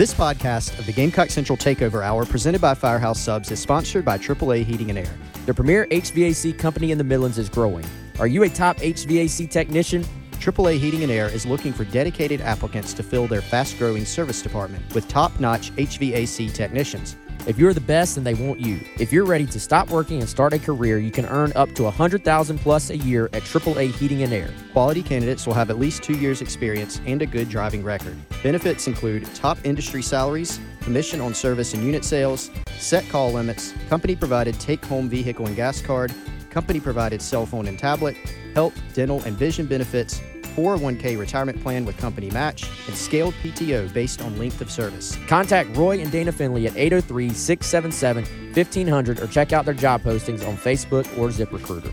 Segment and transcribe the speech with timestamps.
[0.00, 4.16] This podcast of the Gamecock Central Takeover Hour, presented by Firehouse Subs, is sponsored by
[4.16, 5.14] AAA Heating and Air.
[5.44, 7.84] The premier HVAC company in the Midlands is growing.
[8.18, 10.02] Are you a top HVAC technician?
[10.38, 14.40] AAA Heating and Air is looking for dedicated applicants to fill their fast growing service
[14.40, 17.16] department with top notch HVAC technicians.
[17.46, 18.78] If you're the best, then they want you.
[18.98, 21.84] If you're ready to stop working and start a career, you can earn up to
[21.84, 24.50] 100000 plus a year at AAA Heating and Air.
[24.72, 28.16] Quality candidates will have at least two years' experience and a good driving record.
[28.42, 34.14] Benefits include top industry salaries, commission on service and unit sales, set call limits, company
[34.14, 36.12] provided take home vehicle and gas card,
[36.50, 38.16] company provided cell phone and tablet,
[38.54, 44.22] health, dental, and vision benefits, 401k retirement plan with company match, and scaled PTO based
[44.22, 45.16] on length of service.
[45.26, 48.24] Contact Roy and Dana Finley at 803 677
[48.54, 51.92] 1500 or check out their job postings on Facebook or ZipRecruiter.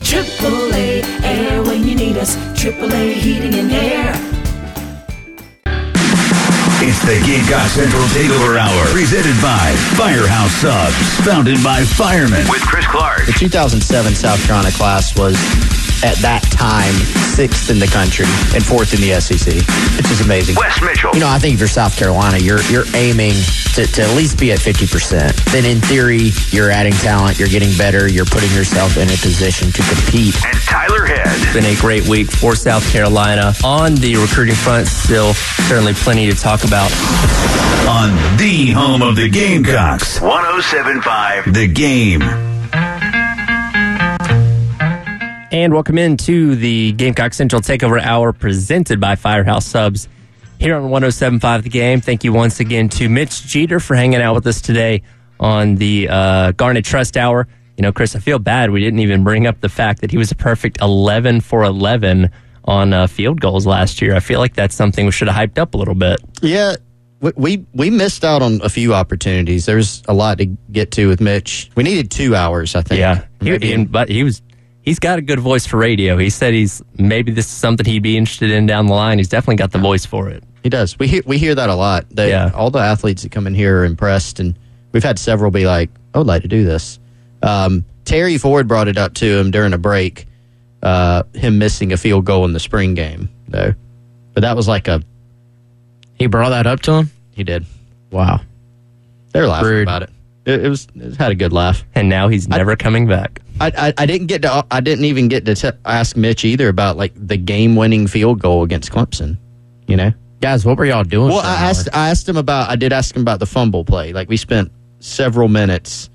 [0.00, 2.36] AAA Air when you need us.
[2.36, 4.30] AAA Heating and Air.
[6.82, 12.48] It's the Gamecock Central Takeover Hour, presented by Firehouse Subs, founded by firemen.
[12.48, 13.26] With Chris Clark.
[13.26, 15.36] The 2007 South Carolina class was
[16.04, 16.92] at that time
[17.36, 19.54] sixth in the country and fourth in the SEC,
[19.96, 20.54] which is amazing.
[20.56, 21.10] Wes Mitchell.
[21.14, 23.34] You know, I think if you're South Carolina, you're you're aiming
[23.74, 25.52] to, to at least be at 50%.
[25.52, 29.70] Then in theory, you're adding talent, you're getting better, you're putting yourself in a position
[29.72, 30.34] to compete.
[30.44, 31.26] and Tyler Head.
[31.26, 33.52] has been a great week for South Carolina.
[33.64, 35.34] On the recruiting front, still
[35.68, 36.90] certainly plenty to talk about.
[37.88, 40.20] On the home of the Gamecocks.
[40.20, 42.49] 1075 The Game.
[45.52, 50.08] And welcome into the Gamecock Central Takeover Hour presented by Firehouse Subs
[50.60, 52.00] here on 1075 The Game.
[52.00, 55.02] Thank you once again to Mitch Jeter for hanging out with us today
[55.40, 57.48] on the uh, Garnet Trust Hour.
[57.76, 60.18] You know, Chris, I feel bad we didn't even bring up the fact that he
[60.18, 62.30] was a perfect 11 for 11
[62.66, 64.14] on uh, field goals last year.
[64.14, 66.20] I feel like that's something we should have hyped up a little bit.
[66.42, 66.76] Yeah,
[67.20, 69.66] we, we we missed out on a few opportunities.
[69.66, 71.70] There's a lot to get to with Mitch.
[71.74, 73.00] We needed two hours, I think.
[73.00, 74.42] Yeah, he, and- but he was.
[74.82, 76.16] He's got a good voice for radio.
[76.16, 79.18] He said he's maybe this is something he'd be interested in down the line.
[79.18, 80.42] He's definitely got the voice for it.
[80.62, 80.98] He does.
[80.98, 82.06] We hear we hear that a lot.
[82.10, 82.50] They, Yeah.
[82.54, 84.58] All the athletes that come in here are impressed, and
[84.92, 86.98] we've had several be like, "I would like to do this."
[87.42, 90.26] Um, Terry Ford brought it up to him during a break.
[90.82, 93.74] Uh, him missing a field goal in the spring game, though.
[94.32, 95.02] But that was like a
[96.14, 97.10] He brought that up to him?
[97.32, 97.66] he did.
[98.10, 98.40] Wow.
[99.32, 99.82] They're laughing Rude.
[99.82, 100.10] about it.
[100.46, 101.84] It, it was it had a good laugh.
[101.94, 103.40] And now he's never coming back.
[103.60, 106.68] I, I I didn't get to I didn't even get to t- ask Mitch either
[106.68, 109.38] about like the game winning field goal against Clemson.
[109.86, 110.12] You know.
[110.40, 111.28] Guys, what were y'all doing?
[111.28, 111.68] Well, I an hour?
[111.68, 114.12] asked I asked him about I did ask him about the fumble play.
[114.12, 116.08] Like we spent several minutes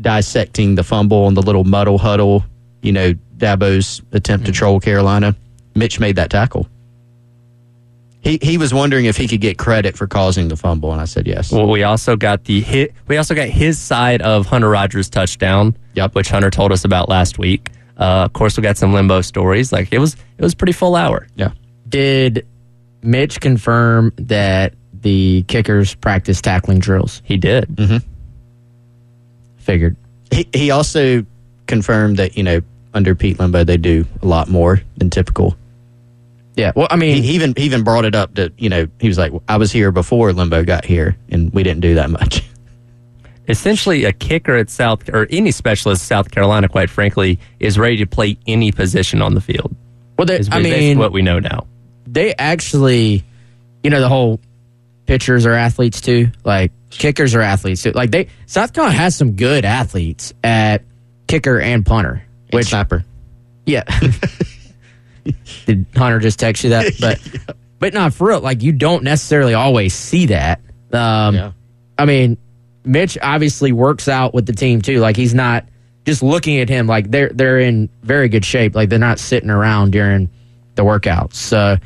[0.00, 2.44] dissecting the fumble and the little muddle huddle.
[2.82, 4.54] You know, Dabo's attempt to mm.
[4.54, 5.34] troll Carolina.
[5.74, 6.68] Mitch made that tackle.
[8.22, 11.06] He he was wondering if he could get credit for causing the fumble, and I
[11.06, 11.50] said yes.
[11.50, 12.92] Well, we also got the hit.
[13.08, 16.14] We also got his side of Hunter Rogers' touchdown, Yep.
[16.14, 17.70] which Hunter told us about last week.
[17.96, 19.72] Uh, of course, we got some Lembo stories.
[19.72, 21.26] Like it was, it was a pretty full hour.
[21.34, 21.52] yeah.
[21.88, 22.46] Did
[23.02, 27.22] Mitch confirm that the kickers practice tackling drills?
[27.24, 27.68] He did.
[27.68, 28.06] Mm-hmm.
[29.58, 29.96] Figured.
[30.30, 31.24] He he also
[31.66, 32.60] confirmed that you know
[32.94, 35.56] under Pete Lembo they do a lot more than typical.
[36.56, 36.72] Yeah.
[36.74, 39.16] Well, I mean, he even he even brought it up that you know he was
[39.18, 42.44] like I was here before Lembo got here and we didn't do that much.
[43.48, 47.96] Essentially, a kicker at South or any specialist at South Carolina, quite frankly, is ready
[47.98, 49.74] to play any position on the field.
[50.18, 51.66] well, they, Is I mean, what we know now.
[52.06, 53.24] they actually,
[53.82, 54.38] you know, the whole
[55.06, 56.30] pitchers are athletes too.
[56.44, 57.90] Like kickers are athletes too.
[57.92, 60.84] Like they, South Carolina has some good athletes at
[61.26, 62.22] kicker and punter.
[62.46, 63.04] Which Which, snapper?
[63.66, 63.82] yeah.
[65.66, 66.94] Did Hunter just text you that?
[67.00, 68.40] But, but not for real.
[68.40, 70.60] Like you don't necessarily always see that.
[70.92, 71.52] Um, Yeah.
[71.98, 72.36] I mean,
[72.84, 75.00] Mitch obviously works out with the team too.
[75.00, 75.66] Like he's not
[76.06, 78.74] just looking at him like they're they're in very good shape.
[78.74, 80.30] Like they're not sitting around during
[80.76, 81.34] the workouts.
[81.34, 81.76] So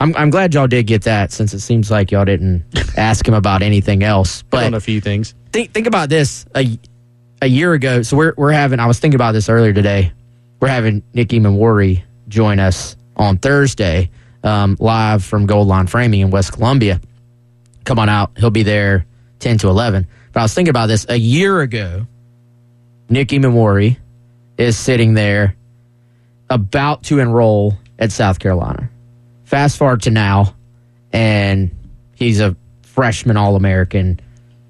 [0.00, 2.64] I'm I'm glad y'all did get that since it seems like y'all didn't
[2.96, 4.42] ask him about anything else.
[4.42, 5.34] But on a few things.
[5.52, 6.78] think think about this a
[7.42, 8.02] a year ago.
[8.02, 8.80] So we're we're having.
[8.80, 10.12] I was thinking about this earlier today.
[10.60, 12.02] We're having Nick Emmanwori
[12.34, 14.10] join us on Thursday,
[14.42, 17.00] um, live from Gold Line Framing in West Columbia.
[17.84, 18.32] Come on out.
[18.36, 19.06] He'll be there
[19.38, 20.06] ten to eleven.
[20.32, 22.06] But I was thinking about this a year ago.
[23.08, 23.98] Nick Emmanwori
[24.58, 25.54] is sitting there,
[26.50, 28.90] about to enroll at South Carolina.
[29.44, 30.54] Fast forward to now,
[31.12, 31.70] and
[32.16, 34.20] he's a freshman All American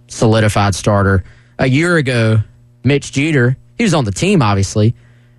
[0.09, 1.25] solidified starter.
[1.59, 2.39] A year ago,
[2.83, 4.95] Mitch Jeter, he was on the team, obviously.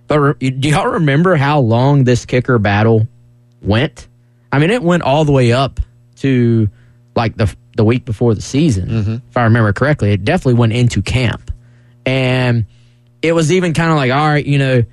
[0.07, 3.07] But re- do y'all remember how long this kicker battle
[3.61, 4.07] went?
[4.51, 5.79] I mean, it went all the way up
[6.17, 6.69] to
[7.15, 9.15] like the the week before the season, mm-hmm.
[9.29, 10.11] if I remember correctly.
[10.11, 11.51] It definitely went into camp,
[12.05, 12.65] and
[13.21, 14.83] it was even kind of like, all right, you know,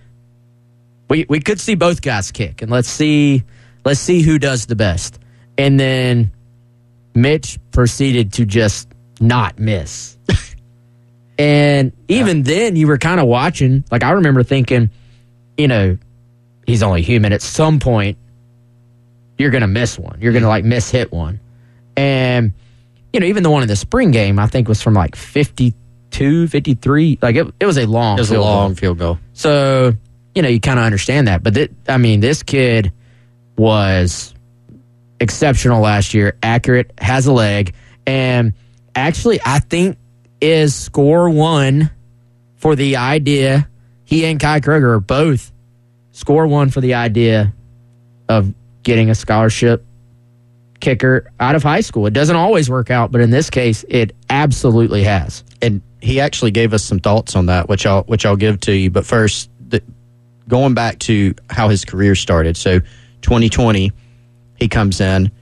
[1.09, 3.45] we we could see both guys kick, and let's see
[3.85, 5.19] let's see who does the best.
[5.59, 6.33] And then
[7.15, 8.89] Mitch proceeded to just
[9.21, 10.17] not miss.
[11.39, 13.85] and even then, you were kind of watching.
[13.91, 14.91] Like I remember thinking,
[15.57, 15.99] you know,
[16.67, 17.33] he's only human.
[17.33, 18.19] At some point,
[19.39, 20.19] you're gonna miss one.
[20.21, 21.41] You're gonna like miss hit one.
[21.97, 22.53] And
[23.13, 26.49] you know, even the one in the spring game, I think was from like 52,
[26.49, 27.19] 53.
[27.21, 28.19] Like it, it was a long.
[28.19, 28.55] It was a field goal.
[28.55, 29.19] long field goal.
[29.35, 29.93] So,
[30.35, 31.43] you know, you kind of understand that.
[31.43, 32.93] But, th- I mean, this kid
[33.57, 34.35] was
[35.21, 37.75] exceptional last year, accurate, has a leg,
[38.07, 38.55] and
[38.95, 39.99] actually, I think
[40.41, 41.91] is score one
[42.57, 43.69] for the idea.
[44.13, 45.51] He and Kai Kroeger both
[46.11, 47.55] score one for the idea
[48.29, 49.87] of getting a scholarship
[50.81, 52.05] kicker out of high school.
[52.05, 55.45] It doesn't always work out, but in this case, it absolutely has.
[55.63, 58.77] and he actually gave us some thoughts on that, which I'll which I'll give to
[58.77, 58.91] you.
[58.91, 59.83] But first, the,
[60.47, 62.59] going back to how his career started.
[62.59, 62.81] So,
[63.23, 63.93] 2020,
[64.57, 65.33] he comes in.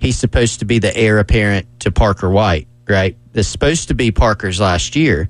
[0.00, 3.16] He's supposed to be the heir apparent to Parker White, right?
[3.30, 5.28] This is supposed to be Parker's last year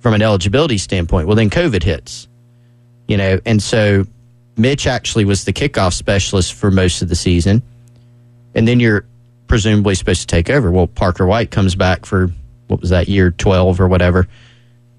[0.00, 1.26] from an eligibility standpoint.
[1.26, 2.28] Well, then COVID hits,
[3.06, 4.06] you know, and so
[4.56, 7.62] Mitch actually was the kickoff specialist for most of the season,
[8.54, 9.04] and then you're
[9.46, 10.70] presumably supposed to take over.
[10.70, 12.30] Well, Parker White comes back for
[12.68, 14.28] what was that year 12 or whatever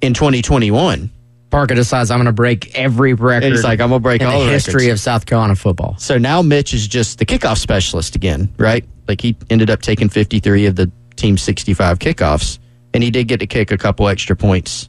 [0.01, 1.09] in 2021
[1.51, 3.51] Parker decides I'm going to break every record.
[3.51, 5.01] he's like i'm gonna break all the the history records.
[5.01, 5.95] of South Carolina football.
[5.99, 10.09] so now mitch is just the kickoff specialist again right like he ended up taking
[10.09, 12.57] 53 of the team's 65 kickoffs
[12.93, 14.88] and he did get to kick a couple extra points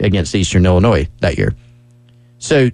[0.00, 1.54] against eastern illinois that year
[2.38, 2.70] so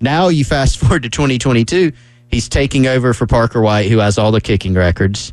[0.00, 1.92] now you fast forward to 2022
[2.28, 5.32] he's taking over for parker white who has all the kicking records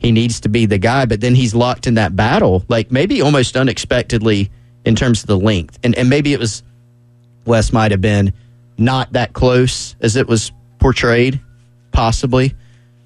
[0.00, 3.20] he needs to be the guy, but then he's locked in that battle, like maybe
[3.20, 4.50] almost unexpectedly
[4.86, 5.78] in terms of the length.
[5.84, 6.62] And and maybe it was
[7.44, 8.32] Wes might have been
[8.78, 11.38] not that close as it was portrayed,
[11.92, 12.54] possibly,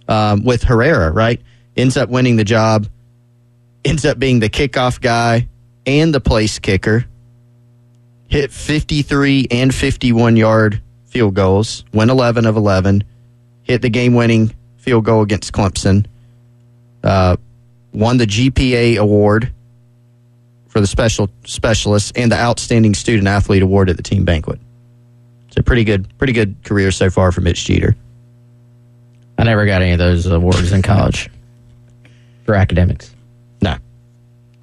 [0.06, 1.42] um, with Herrera, right?
[1.76, 2.86] Ends up winning the job,
[3.84, 5.48] ends up being the kickoff guy
[5.86, 7.04] and the place kicker.
[8.34, 13.04] Hit 53 and 51 yard field goals, win 11 of 11,
[13.62, 16.06] hit the game winning field goal against Clemson
[17.04, 17.36] uh,
[17.92, 19.52] won the GPA award
[20.66, 24.58] for the special specialist and the outstanding student athlete award at the team banquet.
[25.46, 27.94] It's a pretty good, pretty good career so far for Mitch Jeter.
[29.38, 31.30] I never got any of those awards in college
[32.46, 33.13] for academics.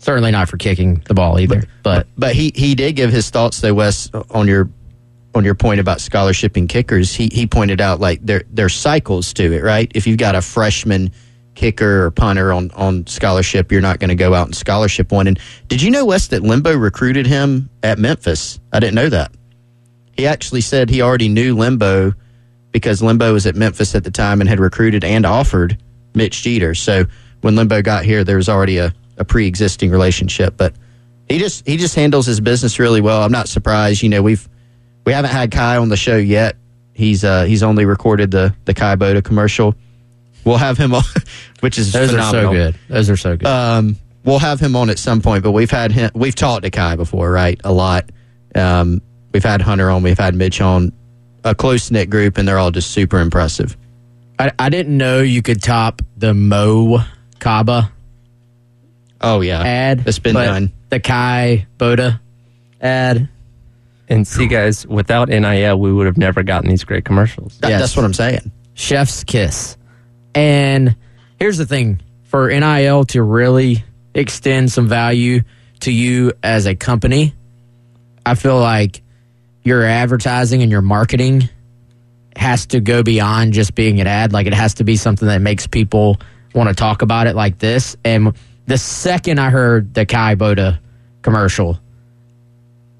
[0.01, 1.63] Certainly not for kicking the ball either.
[1.83, 4.67] But, but he he did give his thoughts though, Wes, on your
[5.35, 7.13] on your point about scholarship scholarshiping kickers.
[7.13, 9.91] He he pointed out like there there's cycles to it, right?
[9.93, 11.11] If you've got a freshman
[11.53, 15.27] kicker or punter on on scholarship, you're not going to go out and scholarship one.
[15.27, 18.59] And did you know Wes that Lembo recruited him at Memphis?
[18.73, 19.31] I didn't know that.
[20.17, 22.15] He actually said he already knew Lembo
[22.71, 25.77] because Lembo was at Memphis at the time and had recruited and offered
[26.15, 26.73] Mitch Jeter.
[26.73, 27.05] So
[27.41, 30.55] when Lembo got here, there was already a, a pre existing relationship.
[30.57, 30.73] But
[31.29, 33.23] he just he just handles his business really well.
[33.23, 34.03] I'm not surprised.
[34.03, 34.47] You know, we've
[35.05, 36.57] we haven't had Kai on the show yet.
[36.93, 39.75] He's uh he's only recorded the the Kai Boda commercial.
[40.43, 41.03] We'll have him on,
[41.61, 42.75] which is those are so good.
[42.89, 43.47] Those are so good.
[43.47, 46.11] Um, we'll have him on at some point, but we've had him.
[46.13, 47.59] We've talked to Kai before, right?
[47.63, 48.09] A lot.
[48.55, 49.01] Um,
[49.31, 50.03] we've had Hunter on.
[50.03, 50.93] We've had Mitch on.
[51.43, 53.75] A close knit group, and they're all just super impressive.
[54.37, 56.99] I, I didn't know you could top the Mo
[57.39, 57.91] Kaba
[59.21, 60.03] Oh yeah, ad.
[60.07, 60.71] It's been but done.
[60.89, 62.19] The Kai Boda
[62.81, 63.29] ad.
[64.09, 67.57] And see, guys, without NIL, we would have never gotten these great commercials.
[67.59, 67.79] That- Yes.
[67.81, 68.51] That's what I'm saying.
[68.73, 69.77] chef's kiss.
[70.35, 70.95] And
[71.39, 75.41] here's the thing for NIL to really extend some value
[75.81, 77.33] to you as a company,
[78.25, 79.01] I feel like
[79.63, 81.47] your advertising and your marketing
[82.35, 84.33] has to go beyond just being an ad.
[84.33, 86.19] Like it has to be something that makes people
[86.53, 87.95] want to talk about it like this.
[88.03, 88.33] And
[88.71, 90.79] the second I heard the Kai Boda
[91.23, 91.77] commercial,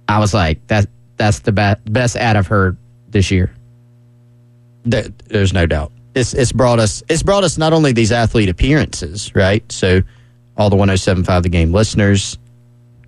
[0.06, 2.76] I was like, that that's the be- best ad I've heard
[3.08, 3.54] this year.
[4.84, 5.94] There's no doubt.
[6.14, 9.64] It's it's brought us it's brought us not only these athlete appearances, right?
[9.72, 10.02] So
[10.58, 12.38] all the 1075 the game listeners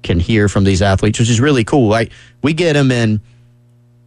[0.01, 1.89] can hear from these athletes, which is really cool.
[1.89, 2.13] Right?
[2.43, 3.19] We get them in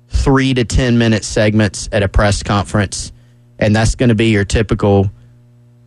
[0.09, 3.13] three to ten minute segments at a press conference,
[3.59, 5.11] and that's going to be your typical.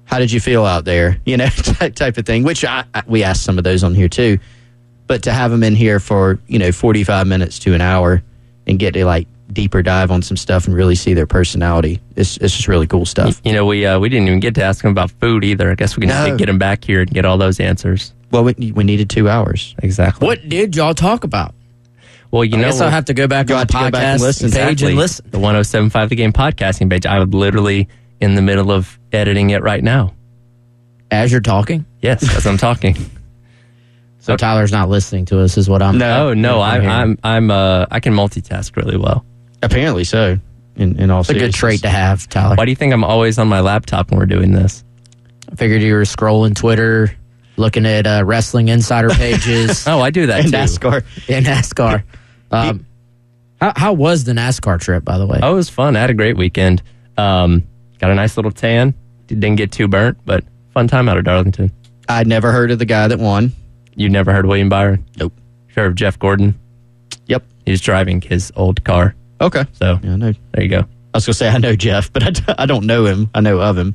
[0.09, 1.17] How did you feel out there?
[1.25, 2.43] You know, type type of thing.
[2.43, 4.39] Which I, I, we asked some of those on here too,
[5.07, 8.23] but to have them in here for you know 45 minutes to an hour
[8.67, 12.01] and get to like deeper dive on some stuff and really see their personality.
[12.15, 13.39] It's it's just really cool stuff.
[13.43, 15.71] You know, we uh, we didn't even get to ask them about food either.
[15.71, 16.37] I guess we can No.
[16.37, 18.13] get them back here and get all those answers.
[18.31, 19.75] Well, we, we needed two hours.
[19.81, 20.25] Exactly.
[20.27, 21.53] What did y'all talk about?
[22.31, 23.89] Well, you I know, guess I'll have to go back You'll on the have to
[23.89, 24.51] go back and podcast listen.
[24.51, 24.87] page Exactly.
[24.89, 25.25] and listen.
[25.31, 27.07] The 1075 The Game podcasting page.
[27.07, 27.87] I would literally
[28.21, 30.13] in the middle of editing it right now.
[31.11, 31.85] As you're talking.
[32.01, 32.95] Yes, as I'm talking.
[34.21, 35.99] So Tyler's not listening to us, is what I'm.
[36.01, 36.89] Oh no, I'm I'm.
[36.89, 39.25] I'm I'm uh I can multitask really well.
[39.63, 40.37] Apparently so.
[40.75, 42.55] In, in all It's a good trait to have, Tyler.
[42.55, 44.83] Why do you think I'm always on my laptop when we're doing this?
[45.51, 47.11] I figured you were scrolling Twitter,
[47.55, 50.57] looking at uh, wrestling insider pages Oh, I do that And too.
[50.57, 51.03] NASCAR.
[51.29, 52.03] and NASCAR.
[52.51, 52.85] Um,
[53.61, 55.39] how, how was the NASCAR trip, by the way?
[55.41, 55.95] Oh, it was fun.
[55.95, 56.83] I had a great weekend.
[57.17, 57.63] Um,
[57.99, 58.93] got a nice little tan.
[59.27, 61.71] Didn't get too burnt, but fun time out of Darlington.
[62.07, 63.51] I'd never heard of the guy that won.
[63.95, 65.05] You never heard of William Byron?
[65.17, 65.33] Nope.
[65.67, 66.59] Sheriff Jeff Gordon.
[67.27, 67.43] Yep.
[67.65, 69.13] He's driving his old car.
[69.39, 69.65] Okay.
[69.73, 70.33] So Yeah, I know.
[70.53, 70.79] there you go.
[70.79, 73.29] I was going to say I know Jeff, but I, d- I don't know him.
[73.35, 73.93] I know of him.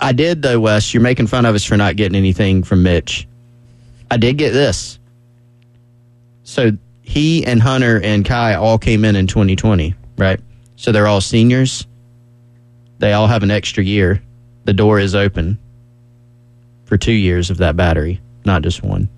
[0.00, 0.92] I did, though, Wes.
[0.92, 3.26] You're making fun of us for not getting anything from Mitch.
[4.10, 4.98] I did get this.
[6.44, 6.70] So
[7.02, 10.40] he and Hunter and Kai all came in in 2020, right?
[10.76, 11.86] So they're all seniors.
[12.98, 14.22] They all have an extra year.
[14.64, 15.58] The door is open
[16.84, 19.08] for two years of that battery, not just one.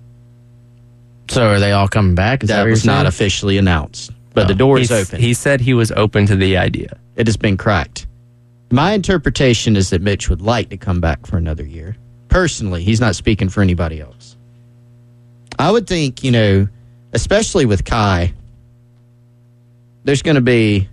[1.29, 2.43] So are they all coming back?
[2.43, 4.57] Is that, That was not officially announced, but the oh.
[4.57, 5.19] door is open.
[5.19, 6.97] He said he was open to the idea.
[7.15, 8.07] it has been cracked.
[8.71, 11.97] My interpretation is that Mitch would like to come back for another year.
[12.29, 14.37] Personally, he's not speaking for anybody else.
[15.59, 16.67] I would think, you know,
[17.11, 18.33] especially with Kai,
[20.05, 20.87] there's going to be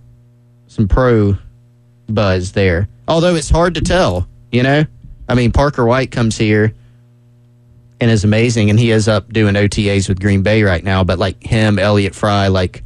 [0.67, 1.37] some pro
[2.13, 2.87] buzz there.
[3.07, 4.85] Although it's hard to tell, you know?
[5.27, 6.73] I mean, Parker White comes here
[8.01, 11.19] and is amazing, and he is up doing OTAs with Green Bay right now, but
[11.19, 12.83] like him, Elliot Fry, like,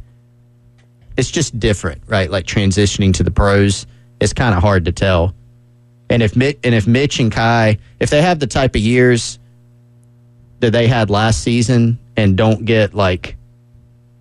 [1.16, 2.30] it's just different, right?
[2.30, 3.86] Like transitioning to the pros,
[4.20, 5.34] it's kind of hard to tell.
[6.10, 9.38] And if Mitch, and if Mitch and Kai, if they have the type of years
[10.60, 13.36] that they had last season and don't get like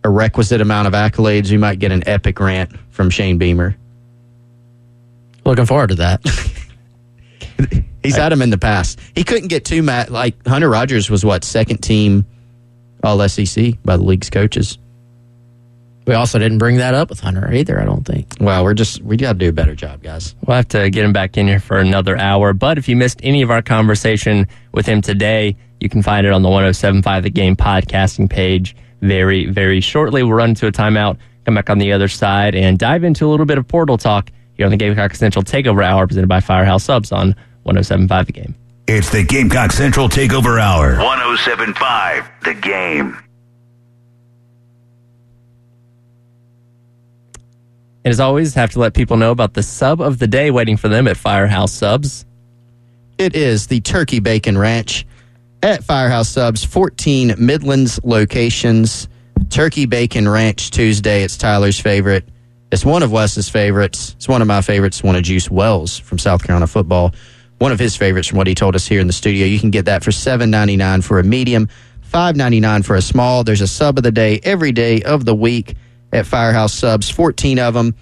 [0.04, 3.76] a requisite amount of accolades, we might get an epic rant from Shane Beamer.
[5.46, 6.22] Looking forward to that.
[8.04, 9.00] He's had him in the past.
[9.16, 10.10] He couldn't get too mad.
[10.10, 12.26] Like Hunter Rogers was what second team
[13.04, 14.78] All SEC by the league's coaches.
[16.06, 18.28] we also didn't bring that up with Hunter either, I don't think.
[18.42, 20.36] Well, we're just we got to do a better job, guys.
[20.46, 22.52] We'll have to get him back in here for another hour.
[22.54, 26.34] But if you missed any of our conversation with him today, you can find it
[26.34, 30.24] on the 1075 The Game podcasting page very, very shortly.
[30.24, 33.30] We'll run into a timeout, come back on the other side, and dive into a
[33.30, 36.84] little bit of portal talk here on the Gamecock Central Takeover Hour presented by Firehouse
[36.84, 38.56] Subs on 1075 The Game.
[38.88, 40.98] It's the Gamecock Central Takeover Hour.
[40.98, 43.18] 1075 The Game.
[48.06, 50.76] And as always, have to let people know about the sub of the day waiting
[50.76, 52.26] for them at Firehouse Subs.
[53.18, 55.06] It is the Turkey Bacon Ranch
[55.62, 59.08] at Firehouse Subs, 14 Midlands locations.
[59.50, 61.24] Turkey Bacon Ranch Tuesday.
[61.24, 62.28] It's Tyler's favorite.
[62.74, 64.16] It's one of Wes's favorites.
[64.16, 65.04] It's one of my favorites.
[65.04, 67.14] One of Juice Wells from South Carolina football.
[67.60, 69.46] One of his favorites from what he told us here in the studio.
[69.46, 71.70] You can get that for $7.99 for a medium,
[72.12, 73.44] $5.99 for a small.
[73.44, 75.76] There's a sub of the day every day of the week
[76.12, 77.94] at Firehouse Subs, 14 of them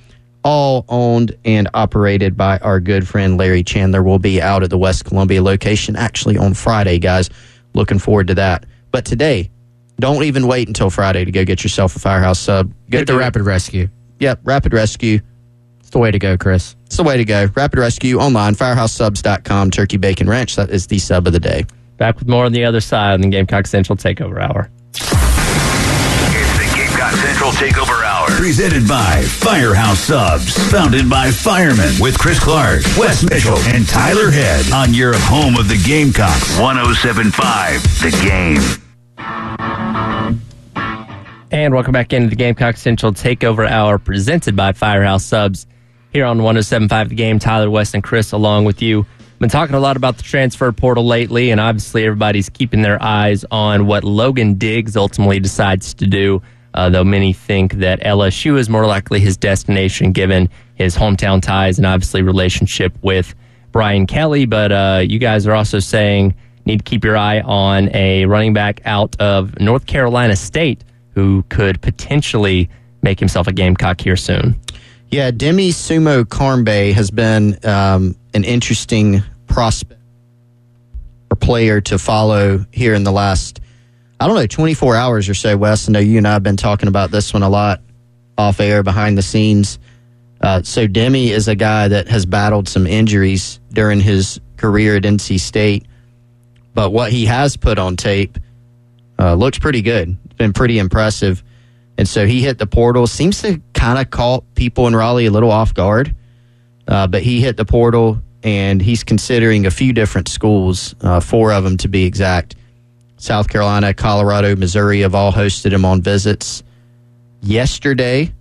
[0.46, 4.01] all owned and operated by our good friend Larry Chandler.
[4.01, 7.30] Will be out at the West Columbia location actually on Friday, guys.
[7.74, 8.66] Looking forward to that.
[8.92, 9.51] But today,
[10.00, 12.72] don't even wait until Friday to go get yourself a Firehouse sub.
[12.90, 13.18] Go Get the.
[13.18, 13.90] Rapid Rescue.
[14.22, 15.20] Yep, Rapid Rescue.
[15.80, 16.75] It's the way to go, Chris.
[16.86, 17.50] It's the way to go.
[17.56, 20.56] Rapid Rescue online, firehousesubs.com, Turkey Bacon Ranch.
[20.58, 21.66] That is the sub of the day.
[21.98, 24.70] Back with more on the other side on the Gamecock Central Takeover Hour.
[24.94, 28.28] It's the Gamecock Central Takeover Hour.
[28.28, 30.56] Presented by Firehouse Subs.
[30.72, 35.68] Founded by firemen with Chris Clark, Wes Mitchell, and Tyler Head on your home of
[35.68, 36.60] the Gamecocks.
[36.60, 38.62] 1075 The Game.
[41.51, 45.67] And welcome back into the Gamecock Central Takeover Hour presented by Firehouse Subs
[46.13, 47.39] here on 1075 The Game.
[47.39, 49.05] Tyler Wes and Chris along with you.
[49.39, 53.43] Been talking a lot about the transfer portal lately, and obviously everybody's keeping their eyes
[53.51, 56.41] on what Logan Diggs ultimately decides to do.
[56.74, 61.77] Uh, though many think that LSU is more likely his destination given his hometown ties
[61.77, 63.36] and obviously relationship with
[63.74, 64.46] Brian Kelly.
[64.46, 68.53] But uh, you guys are also saying need to keep your eye on a running
[68.53, 72.70] back out of North Carolina State who could potentially
[73.01, 74.60] make himself a Gamecock here soon.
[75.10, 80.00] Yeah, Demi Sumo-Karngbaye has been um, an interesting prospect
[81.30, 83.60] or player to follow here in the last,
[84.20, 85.89] I don't know, 24 hours or so, Wes.
[85.89, 87.82] I know you and I have been talking about this one a lot.
[88.38, 89.80] off air behind the scenes.
[90.41, 95.03] Uh, so Demi is a guy that has battled some injuries during his career at
[95.03, 95.86] NC State,
[96.74, 98.38] but what he has put on tape
[99.20, 100.18] uh, looks pretty good.
[100.42, 101.44] Been pretty impressive,
[102.00, 103.06] and so he hit the portal.
[103.06, 106.16] Seems to kind of caught people in Raleigh a little off guard,
[106.88, 111.54] uh, but he hit the portal and he's considering a few different schools, uh, four
[111.54, 112.56] of them to be exact.
[113.18, 116.64] South Carolina, Colorado, Missouri have all hosted him on visits.
[117.42, 118.34] Yesterday,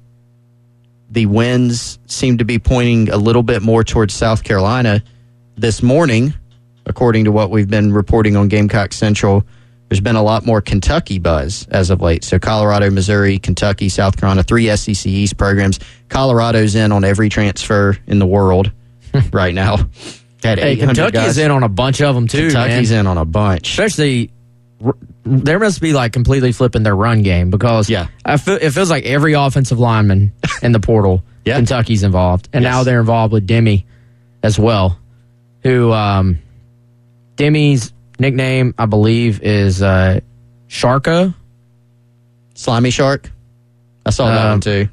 [1.11, 5.02] the winds seem to be pointing a little bit more towards South Carolina.
[5.59, 6.33] This morning,
[6.87, 9.45] according to what we've been reporting on Gamecock Central,
[9.90, 12.23] there's been a lot more Kentucky buzz as of late.
[12.23, 15.80] So Colorado, Missouri, Kentucky, South Carolina, three SEC East programs.
[16.09, 18.70] Colorado's in on every transfer in the world
[19.32, 19.78] right now.
[20.44, 21.38] Had hey, Kentucky's guys.
[21.38, 22.50] in on a bunch of them too.
[22.50, 23.00] Kentucky's man.
[23.00, 24.30] in on a bunch, especially.
[25.25, 28.90] There must be like completely flipping their run game because yeah, I feel, it feels
[28.90, 30.32] like every offensive lineman
[30.62, 31.56] in the portal, yeah.
[31.56, 32.73] Kentucky's involved, and yes.
[32.73, 33.85] now they're involved with Demi
[34.42, 34.99] as well,
[35.62, 36.38] who um,
[37.37, 40.20] Demi's nickname I believe is uh,
[40.68, 41.34] Sharko,
[42.54, 43.30] Slimy Shark.
[44.06, 44.88] I saw um, that one too.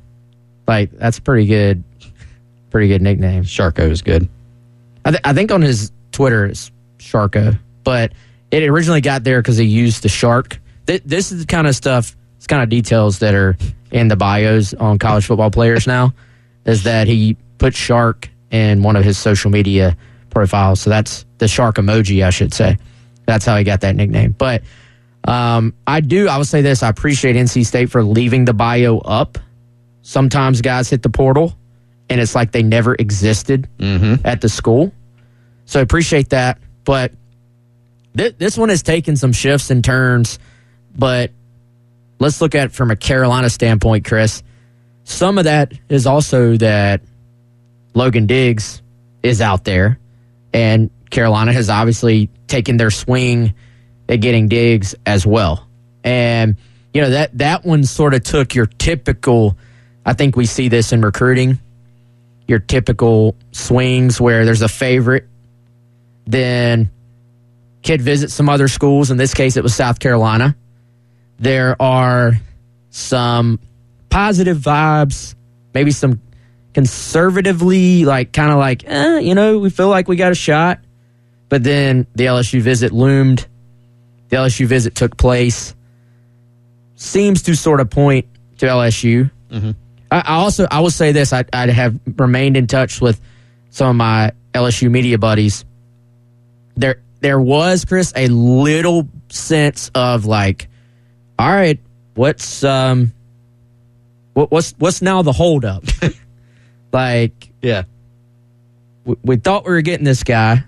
[0.68, 1.84] Like that's pretty good
[2.70, 3.44] pretty good nickname.
[3.44, 4.28] Sharko is good.
[5.06, 8.12] I, th- I think on his Twitter it's Sharko, but
[8.52, 10.60] it originally got there because he used the shark.
[10.86, 13.58] Th- this is the kind of stuff, it's kind of details that are
[13.92, 16.14] in the bios on college football players now,
[16.66, 19.98] is that he put shark in one of his social media
[20.30, 20.82] profiles.
[20.82, 22.78] So that's the shark emoji, I should say.
[23.28, 24.32] That's how he got that nickname.
[24.32, 24.64] But
[25.24, 28.98] um, I do, I would say this I appreciate NC State for leaving the bio
[28.98, 29.38] up.
[30.02, 31.56] Sometimes guys hit the portal
[32.10, 34.26] and it's like they never existed mm-hmm.
[34.26, 34.94] at the school.
[35.66, 36.60] So I appreciate that.
[36.86, 37.12] But
[38.16, 40.40] th- this one has taken some shifts and turns.
[40.96, 41.32] But
[42.20, 44.42] let's look at it from a Carolina standpoint, Chris.
[45.04, 47.02] Some of that is also that
[47.94, 48.82] Logan Diggs
[49.24, 50.00] is out there,
[50.54, 53.54] and Carolina has obviously taken their swing
[54.10, 55.68] at getting Diggs as well.
[56.04, 56.58] And
[56.94, 59.58] you know that that one sort of took your typical.
[60.06, 61.60] I think we see this in recruiting
[62.48, 65.28] your typical swings where there's a favorite,
[66.26, 66.90] then
[67.82, 69.12] kid visits some other schools.
[69.12, 70.56] In this case, it was South Carolina.
[71.40, 72.40] There are
[72.90, 73.60] some
[74.10, 75.36] positive vibes,
[75.74, 76.22] maybe some
[76.74, 80.80] conservatively, like kind of like, eh, you know, we feel like we got a shot.
[81.50, 83.48] But then the LSU visit loomed.
[84.30, 85.76] The LSU visit took place.
[86.96, 89.32] Seems to sort of point to LSU.
[89.50, 89.72] Mm-hmm.
[90.12, 93.20] I, I also I will say this: I, I have remained in touch with
[93.70, 95.64] some of my LSU media buddies.
[96.76, 100.68] There there was Chris a little sense of like,
[101.38, 101.80] all right,
[102.16, 103.14] what's um,
[104.34, 105.84] what, what's what's now the holdup?
[106.94, 107.84] like, yeah,
[109.06, 110.64] we, we, thought we were getting this guy.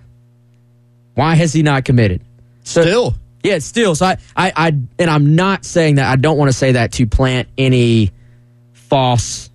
[1.20, 2.22] Why has he not committed?
[2.64, 3.94] So, still, yeah, still.
[3.94, 6.10] So I, I, I, and I'm not saying that.
[6.10, 8.10] I don't want to say that to plant any
[8.72, 9.50] false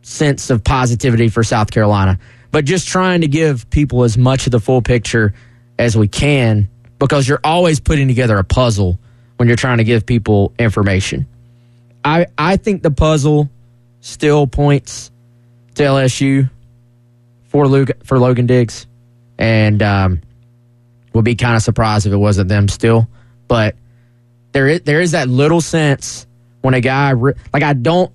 [0.00, 2.18] sense of positivity for South Carolina,
[2.50, 5.34] but just trying to give people as much of the full picture
[5.78, 6.66] as we can
[6.98, 8.98] because you're always putting together a puzzle
[9.36, 11.26] when you're trying to give people information.
[12.06, 13.50] I I think the puzzle
[14.00, 15.10] still points
[15.74, 16.48] to LSU
[17.48, 18.86] for Luke, for Logan Diggs,
[19.36, 20.22] and um,
[21.16, 23.08] would be kind of surprised if it wasn't them still.
[23.48, 23.74] But
[24.52, 26.26] there is there is that little sense
[26.60, 28.12] when a guy like I don't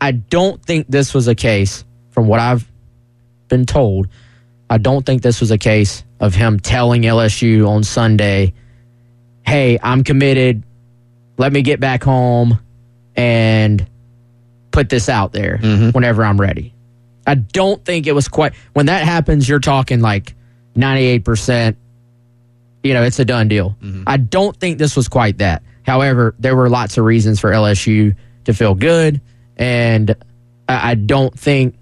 [0.00, 2.70] I don't think this was a case, from what I've
[3.48, 4.08] been told,
[4.68, 8.52] I don't think this was a case of him telling LSU on Sunday,
[9.46, 10.62] hey, I'm committed.
[11.38, 12.58] Let me get back home
[13.16, 13.86] and
[14.70, 15.90] put this out there mm-hmm.
[15.90, 16.74] whenever I'm ready.
[17.26, 20.34] I don't think it was quite, when that happens, you're talking like
[20.76, 21.76] 98%,
[22.84, 23.76] you know, it's a done deal.
[23.82, 24.04] Mm-hmm.
[24.06, 25.62] I don't think this was quite that.
[25.82, 29.20] However, there were lots of reasons for LSU to feel good
[29.56, 30.14] and
[30.68, 31.76] I don't think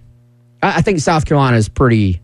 [0.62, 2.20] I think South Carolina is pretty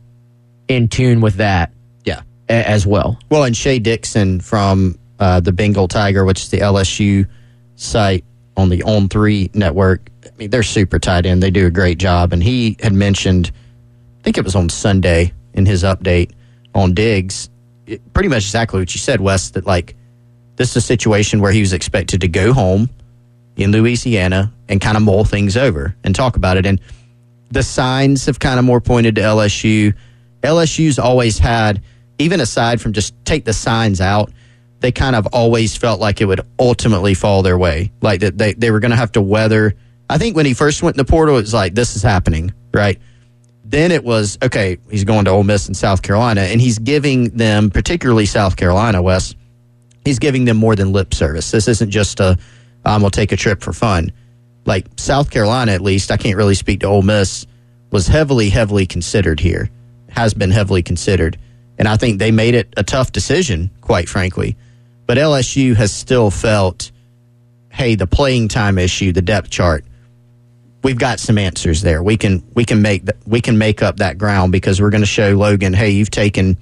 [0.68, 1.72] in tune with that.
[2.04, 3.18] Yeah, as well.
[3.30, 7.28] Well, and Shea Dixon from uh, the Bengal Tiger, which is the LSU
[7.76, 8.24] site
[8.56, 10.10] on the On Three network.
[10.24, 11.40] I mean, they're super tied in.
[11.40, 12.32] They do a great job.
[12.32, 13.50] And he had mentioned,
[14.20, 16.32] I think it was on Sunday in his update
[16.74, 17.50] on Diggs,
[18.12, 19.50] pretty much exactly what you said, Wes.
[19.50, 19.96] That like
[20.56, 22.90] this is a situation where he was expected to go home
[23.56, 26.66] in Louisiana and kind of mull things over and talk about it.
[26.66, 26.80] And
[27.50, 29.94] the signs have kind of more pointed to LSU.
[30.42, 31.82] LSU's always had,
[32.18, 34.30] even aside from just take the signs out,
[34.80, 37.90] they kind of always felt like it would ultimately fall their way.
[38.00, 39.74] Like that they, they were going to have to weather
[40.10, 42.52] I think when he first went in the portal, it was like, this is happening,
[42.72, 42.98] right?
[43.68, 47.28] Then it was, okay, he's going to Ole Miss and South Carolina, and he's giving
[47.36, 49.34] them, particularly South Carolina, Wes,
[50.06, 51.50] he's giving them more than lip service.
[51.50, 52.38] This isn't just a,
[52.86, 54.10] um, we'll take a trip for fun.
[54.64, 57.46] Like South Carolina, at least, I can't really speak to Ole Miss,
[57.90, 59.68] was heavily, heavily considered here,
[60.08, 61.36] has been heavily considered.
[61.78, 64.56] And I think they made it a tough decision, quite frankly.
[65.04, 66.90] But LSU has still felt,
[67.70, 69.84] hey, the playing time issue, the depth chart,
[70.82, 72.02] we've got some answers there.
[72.02, 75.06] We can we can make we can make up that ground because we're going to
[75.06, 76.56] show Logan, hey, you've taken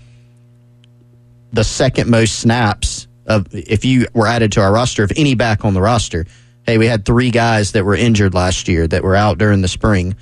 [1.52, 5.64] the second most snaps of if you were added to our roster of any back
[5.64, 6.26] on the roster.
[6.64, 9.68] Hey, we had three guys that were injured last year that were out during the
[9.68, 10.16] spring.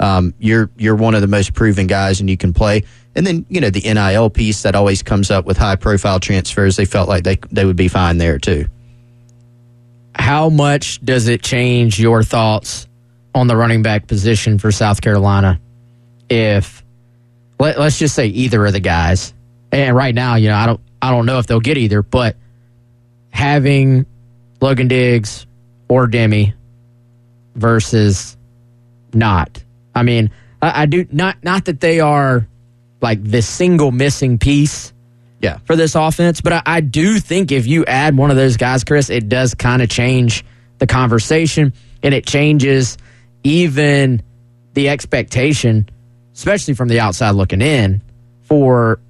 [0.00, 2.84] Um, you're you're one of the most proven guys, and you can play.
[3.16, 6.76] And then you know the NIL piece that always comes up with high profile transfers.
[6.76, 8.66] They felt like they they would be fine there too.
[10.14, 12.87] How much does it change your thoughts
[13.34, 15.60] on the running back position for South Carolina
[16.28, 16.84] if
[17.58, 19.34] let, us just say either of the guys.
[19.72, 22.36] And right now, you know, I don't I don't know if they'll get either, but
[23.30, 24.06] having
[24.60, 25.46] Logan Diggs
[25.88, 26.54] or Demi
[27.54, 28.36] versus
[29.12, 29.62] not.
[29.94, 30.30] I mean,
[30.62, 32.46] I, I do not not that they are
[33.00, 34.92] like the single missing piece
[35.40, 35.58] yeah.
[35.64, 36.40] for this offense.
[36.40, 39.54] But I, I, do think if you add one of those guys, Chris, it does
[39.54, 40.44] kind of change
[40.78, 42.98] the conversation and it changes
[43.44, 44.22] even
[44.74, 45.88] the expectation,
[46.34, 48.02] especially from the outside looking in,
[48.42, 49.00] for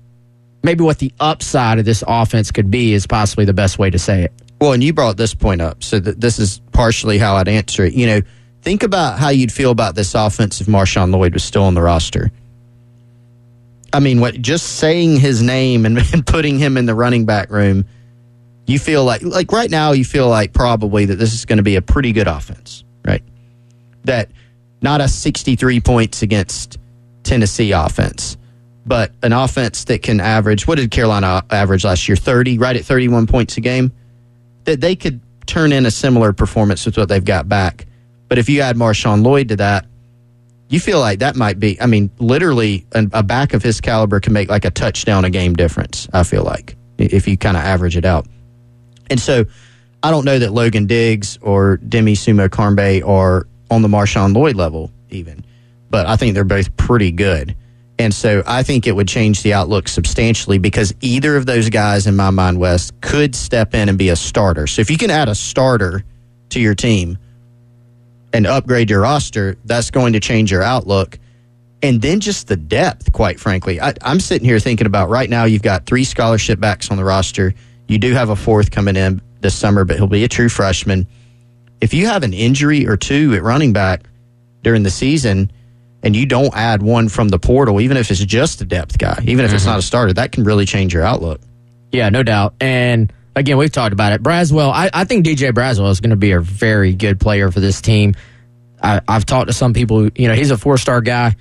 [0.63, 3.99] maybe what the upside of this offense could be is possibly the best way to
[3.99, 4.33] say it.
[4.61, 7.85] Well, and you brought this point up, so that this is partially how I'd answer
[7.85, 7.95] it.
[7.95, 8.21] You know,
[8.63, 11.83] think about how you'd feel about this offense if Marshawn Lloyd was still on the
[11.83, 12.31] roster.
[13.93, 17.51] I mean, what just saying his name and, and putting him in the running back
[17.51, 17.87] room,
[18.67, 21.63] you feel like like right now you feel like probably that this is going to
[21.63, 23.23] be a pretty good offense, right?
[24.05, 24.31] That
[24.81, 26.79] not a 63 points against
[27.23, 28.37] Tennessee offense,
[28.87, 32.17] but an offense that can average, what did Carolina average last year?
[32.17, 33.93] 30, right at 31 points a game?
[34.65, 37.87] That they could turn in a similar performance with what they've got back.
[38.29, 39.87] But if you add Marshawn Lloyd to that,
[40.69, 44.35] you feel like that might be, I mean, literally a, back of his caliber can
[44.35, 47.97] make like a touchdown a game difference, I feel like, if you kind of average
[47.97, 48.27] it out.
[49.11, 49.47] And so
[50.03, 54.91] I don't know that Logan Diggs or Demi Sumo-Karngbaye are on the Marshawn Lloyd level,
[55.11, 55.45] even.
[55.91, 57.57] But I think they're both pretty good.
[57.99, 62.07] And so I think it would change the outlook substantially because either of those guys,
[62.07, 64.67] in my mind, Wes, could step in and be a starter.
[64.67, 66.05] So if you can add a starter
[66.51, 67.19] to your team
[68.33, 71.19] and upgrade your roster, that's going to change your outlook.
[71.83, 73.81] And then just the depth, quite frankly.
[73.81, 77.05] I, am sitting here thinking about right now, you've got three scholarship backs on the
[77.05, 77.55] roster.
[77.89, 81.07] You do have a fourth coming in this summer, but he'll be a true freshman
[81.81, 84.03] if you have an injury or two at running back
[84.63, 85.53] during the season
[86.03, 89.19] and you don't add one from the portal, even if it's just a depth guy,
[89.25, 89.57] even if mm-hmm.
[89.57, 91.41] it's not a starter, that can really change your outlook.
[91.93, 92.55] Yeah, no doubt.
[92.61, 94.23] And again, we've talked about it.
[94.23, 97.61] Braswell, I, I think DJ Braswell is going to be a very good player for
[97.61, 98.15] this team.
[98.83, 101.37] I, I've talked to some people, you know, he's a four star guy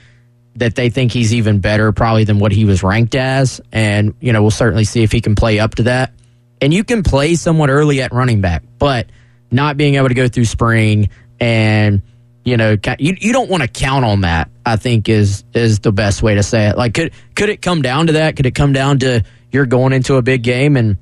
[0.55, 3.61] that they think he's even better probably than what he was ranked as.
[3.71, 6.13] And, you know, we'll certainly see if he can play up to that.
[6.59, 9.07] And you can play somewhat early at running back, but
[9.51, 12.01] not being able to go through spring and
[12.43, 15.91] you know you, you don't want to count on that i think is is the
[15.91, 16.77] best way to say it.
[16.77, 18.35] Like could could it come down to that?
[18.35, 20.97] Could it come down to you're going into a big game and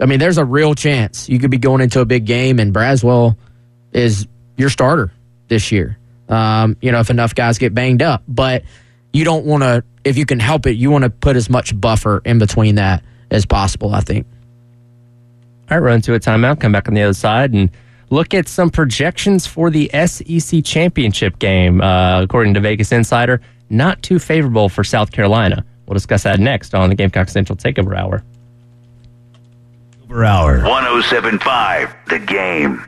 [0.00, 2.74] i mean there's a real chance you could be going into a big game and
[2.74, 3.36] braswell
[3.92, 5.12] is your starter
[5.48, 5.98] this year.
[6.28, 8.64] Um, you know if enough guys get banged up but
[9.12, 11.78] you don't want to if you can help it you want to put as much
[11.78, 14.26] buffer in between that as possible i think.
[15.70, 16.60] All right run to a timeout.
[16.60, 17.70] Come back on the other side and
[18.10, 21.80] look at some projections for the SEC championship game.
[21.80, 23.40] Uh, according to Vegas Insider,
[23.70, 25.64] not too favorable for South Carolina.
[25.86, 28.22] We'll discuss that next on the Gamecock Central Takeover Hour.
[30.08, 32.84] Takeover Hour 1075, the game.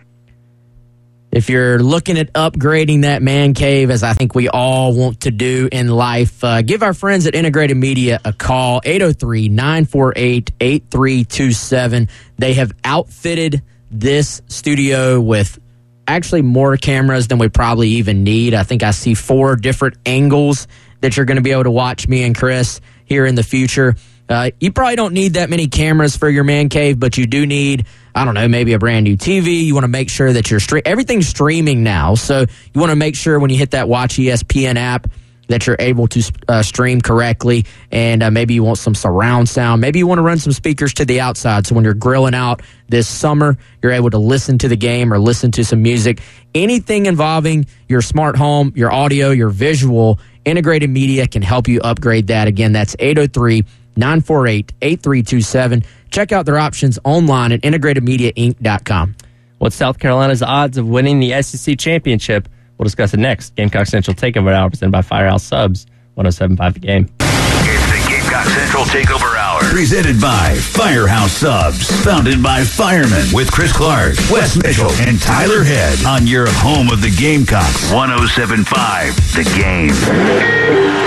[1.30, 5.30] If you're looking at upgrading that man cave, as I think we all want to
[5.30, 12.08] do in life, uh, give our friends at Integrated Media a call, 803 948 8327.
[12.38, 15.58] They have outfitted this studio with
[16.06, 18.54] actually more cameras than we probably even need.
[18.54, 20.66] I think I see four different angles
[21.00, 23.94] that you're going to be able to watch me and Chris here in the future.
[24.28, 27.46] Uh, you probably don't need that many cameras for your man cave, but you do
[27.46, 29.64] need, I don't know, maybe a brand new TV.
[29.64, 33.16] You want to make sure that you're everything's streaming now, so you want to make
[33.16, 35.06] sure when you hit that Watch ESPN app
[35.48, 39.80] that you're able to uh, stream correctly, and uh, maybe you want some surround sound.
[39.80, 42.62] Maybe you want to run some speakers to the outside, so when you're grilling out
[42.88, 46.20] this summer, you're able to listen to the game or listen to some music.
[46.54, 52.28] Anything involving your smart home, your audio, your visual, integrated media can help you upgrade
[52.28, 52.48] that.
[52.48, 53.64] Again, that's 803
[53.96, 55.84] 948 8327.
[56.10, 59.16] Check out their options online at integratedmediainc.com.
[59.58, 62.48] What's South Carolina's odds of winning the SEC championship?
[62.78, 63.56] We'll discuss it next.
[63.56, 67.08] Gamecock Central Takeover Hour presented by Firehouse Subs, 1075 the game.
[67.20, 69.60] It's the Gamecock Central Takeover Hour.
[69.70, 71.90] Presented by Firehouse Subs.
[72.04, 77.02] Founded by firemen with Chris Clark, Wes Mitchell, and Tyler Head on your home of
[77.02, 77.90] the Gamecocks.
[77.92, 80.98] 1075 The Game.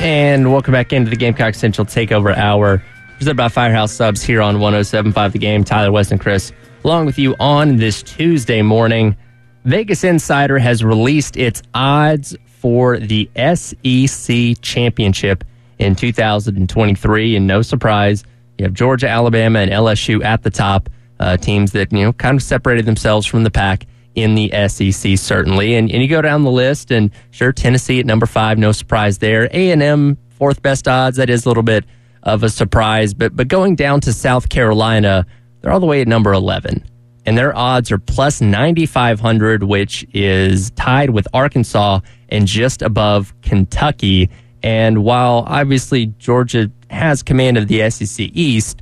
[0.00, 2.80] And welcome back into the Gamecock Central Takeover Hour,
[3.16, 5.64] presented by Firehouse Subs here on 1075 The Game.
[5.64, 6.52] Tyler, Wes, and Chris,
[6.86, 9.16] along with you on this Tuesday morning.
[9.64, 15.42] Vegas Insider has released its odds for the SEC Championship
[15.80, 17.34] in 2023.
[17.34, 18.22] And no surprise,
[18.56, 22.36] you have Georgia, Alabama, and LSU at the top, uh, teams that, you know, kind
[22.36, 25.74] of separated themselves from the pack in the SEC, certainly.
[25.74, 29.18] And, and you go down the list, and sure, Tennessee at number five, no surprise
[29.18, 29.48] there.
[29.50, 31.84] A&M, fourth best odds, that is a little bit
[32.22, 33.12] of a surprise.
[33.12, 35.26] But, but going down to South Carolina,
[35.66, 36.84] they're all the way at number 11.
[37.26, 41.98] And their odds are plus 9,500, which is tied with Arkansas
[42.28, 44.30] and just above Kentucky.
[44.62, 48.80] And while obviously Georgia has command of the SEC East,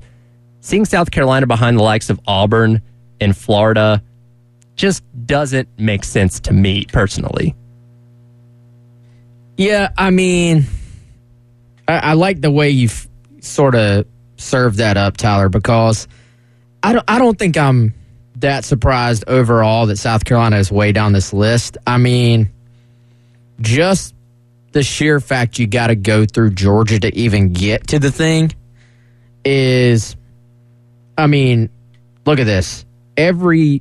[0.61, 2.83] seeing South Carolina behind the likes of Auburn
[3.19, 4.03] and Florida
[4.77, 7.55] just doesn't make sense to me personally.
[9.57, 10.67] Yeah, I mean,
[11.89, 13.09] I, I like the way you've
[13.41, 14.05] sort of
[14.37, 16.07] served that up, Tyler, because
[16.85, 17.95] I don't, I don't think I'm
[18.37, 21.79] that surprised overall that South Carolina is way down this list.
[21.87, 22.51] I mean,
[23.59, 24.15] just
[24.73, 28.53] the sheer fact you got to go through Georgia to even get to the thing
[29.47, 30.15] is,
[31.17, 31.71] I mean,
[32.27, 32.85] look at this.
[33.17, 33.81] Every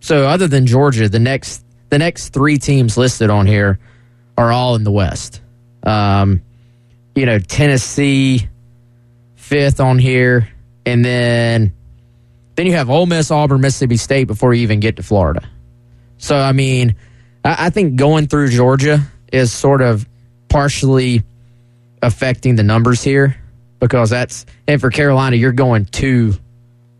[0.00, 3.78] so other than Georgia, the next the next three teams listed on here
[4.36, 5.40] are all in the West.
[5.84, 6.42] Um,
[7.14, 8.48] you know, Tennessee
[9.36, 10.48] fifth on here,
[10.84, 11.72] and then
[12.56, 15.48] then you have Ole Miss, Auburn, Mississippi State before you even get to Florida.
[16.18, 16.94] So I mean,
[17.44, 19.00] I, I think going through Georgia
[19.32, 20.06] is sort of
[20.48, 21.22] partially
[22.02, 23.36] affecting the numbers here
[23.80, 26.34] because that's and for Carolina you're going to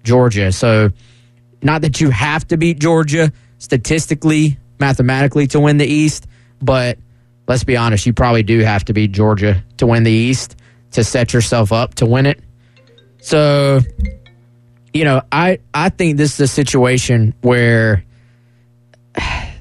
[0.02, 0.90] Georgia, so
[1.62, 6.26] not that you have to beat Georgia statistically, mathematically to win the East,
[6.60, 6.98] but
[7.48, 10.56] let's be honest, you probably do have to beat Georgia to win the East
[10.92, 12.40] to set yourself up to win it.
[13.20, 13.80] So,
[14.94, 18.04] you know, I I think this is a situation where
[19.16, 19.52] I,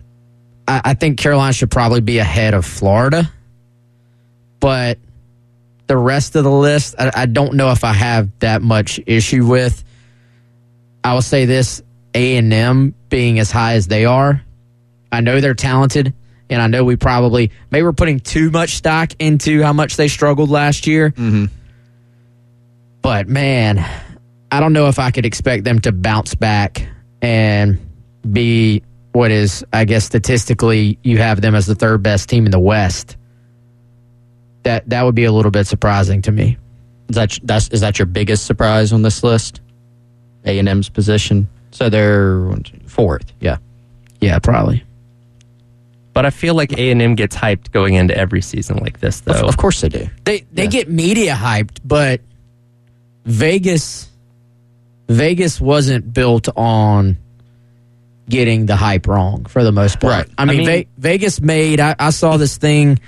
[0.68, 3.30] I think Carolina should probably be ahead of Florida,
[4.60, 5.00] but
[5.88, 9.46] the rest of the list, I, I don't know if I have that much issue
[9.46, 9.84] with.
[11.04, 11.82] I will say this:
[12.14, 14.42] a and M being as high as they are.
[15.12, 16.14] I know they're talented,
[16.50, 20.08] and I know we probably maybe we're putting too much stock into how much they
[20.08, 21.10] struggled last year.
[21.10, 21.46] Mm-hmm.
[23.02, 23.86] But man,
[24.54, 26.88] I don't know if I could expect them to bounce back
[27.24, 27.80] and
[28.32, 32.52] be what is, I guess, statistically, you have them as the third best team in
[32.52, 33.18] the West.
[34.62, 36.58] That that would be a little bit surprising to me.
[37.10, 39.60] Is that that's is that your biggest surprise on this list?
[40.46, 41.50] A and M's position.
[41.72, 42.48] So they're
[42.86, 43.34] fourth.
[43.40, 43.58] Yeah.
[44.22, 44.84] Yeah, probably.
[46.14, 49.22] But I feel like A and M gets hyped going into every season like this,
[49.22, 49.34] though.
[49.34, 50.08] Of, of course they do.
[50.26, 50.70] They they yeah.
[50.70, 52.22] get media hyped, but
[53.26, 54.13] Vegas
[55.08, 57.18] Vegas wasn't built on
[58.30, 60.28] getting the hype wrong for the most part.
[60.28, 60.36] Right.
[60.38, 61.80] I mean, I mean Vegas made.
[61.80, 63.00] I, I, saw this thing.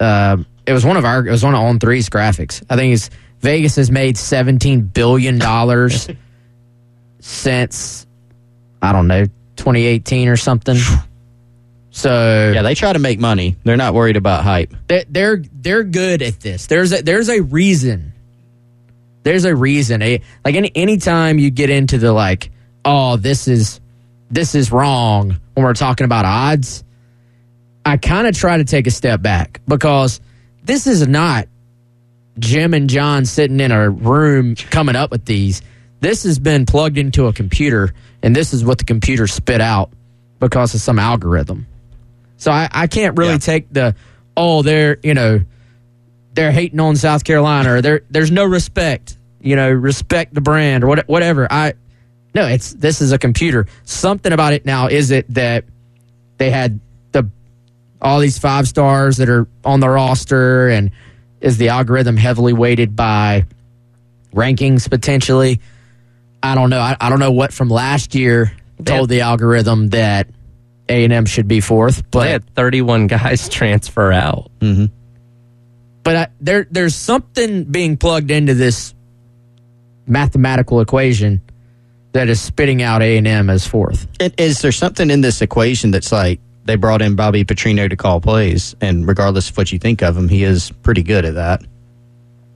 [0.00, 1.26] Uh, it was one of our.
[1.26, 2.62] It was one of On Three's graphics.
[2.68, 6.08] I think it's Vegas has made seventeen billion dollars
[7.20, 8.06] since
[8.80, 10.76] I don't know 2018 or something.
[11.90, 13.56] So yeah, they try to make money.
[13.64, 14.74] They're not worried about hype.
[14.88, 16.66] They're they're, they're good at this.
[16.66, 18.12] There's a, there's a reason.
[19.22, 20.02] There's a reason.
[20.02, 22.50] A, like any anytime you get into the like,
[22.84, 23.80] oh, this is
[24.30, 26.84] this is wrong when we're talking about odds.
[27.84, 30.20] I kind of try to take a step back because
[30.64, 31.48] this is not
[32.38, 35.62] Jim and John sitting in a room coming up with these.
[36.00, 39.90] This has been plugged into a computer, and this is what the computer spit out
[40.40, 41.66] because of some algorithm.
[42.36, 43.38] So I, I can't really yeah.
[43.38, 43.94] take the
[44.36, 45.40] oh they're you know
[46.34, 50.84] they're hating on South Carolina or there there's no respect you know respect the brand
[50.84, 51.46] or what, whatever.
[51.50, 51.74] I
[52.34, 53.66] no, it's this is a computer.
[53.84, 55.64] Something about it now is it that
[56.38, 56.80] they had
[57.12, 57.28] the
[58.00, 60.92] all these five stars that are on the roster, and
[61.40, 63.44] is the algorithm heavily weighted by
[64.32, 65.60] rankings potentially?
[66.42, 66.80] I don't know.
[66.80, 68.52] I, I don't know what from last year
[68.84, 70.28] told the algorithm that
[70.88, 74.50] A and M should be fourth, but they had 31 guys transfer out.
[74.60, 74.86] Mm-hmm.
[76.02, 78.94] But I, there there's something being plugged into this
[80.06, 81.40] mathematical equation
[82.12, 84.06] that is spitting out A and M as fourth.
[84.20, 87.96] And Is there something in this equation that's like they brought in Bobby Petrino to
[87.96, 91.34] call plays, and regardless of what you think of him, he is pretty good at
[91.34, 91.62] that.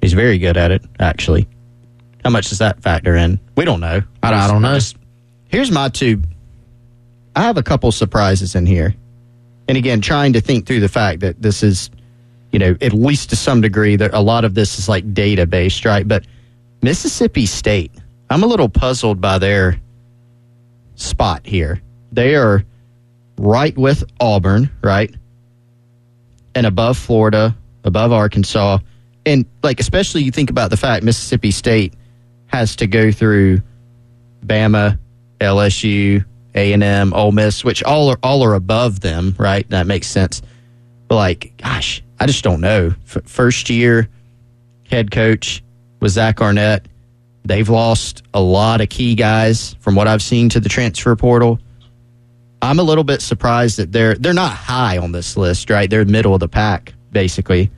[0.00, 1.48] He's very good at it, actually.
[2.22, 3.40] How much does that factor in?
[3.56, 4.02] We don't know.
[4.22, 4.74] I don't- I don't know.
[4.74, 4.96] Just-
[5.48, 6.22] here's my two.
[7.34, 8.94] I have a couple surprises in here,
[9.68, 11.90] and again, trying to think through the fact that this is,
[12.56, 15.44] you know, at least to some degree, that a lot of this is like data
[15.44, 16.08] based, right?
[16.08, 16.26] But
[16.80, 17.92] Mississippi State,
[18.30, 19.78] I'm a little puzzled by their
[20.94, 21.82] spot here.
[22.12, 22.64] They are
[23.36, 25.14] right with Auburn, right?
[26.54, 28.78] And above Florida, above Arkansas.
[29.26, 31.92] And like especially you think about the fact Mississippi State
[32.46, 33.60] has to go through
[34.46, 34.98] Bama,
[35.40, 39.68] LSU, A&M, Ole Miss, which all are all are above them, right?
[39.68, 40.40] That makes sense.
[41.06, 42.94] But like, gosh, I just don't know.
[43.04, 44.08] F- first year
[44.90, 45.62] head coach
[46.00, 46.86] was Zach Arnett.
[47.44, 51.60] They've lost a lot of key guys from what I've seen to the transfer portal.
[52.60, 55.88] I'm a little bit surprised that they're they're not high on this list, right?
[55.88, 57.70] They're middle of the pack, basically.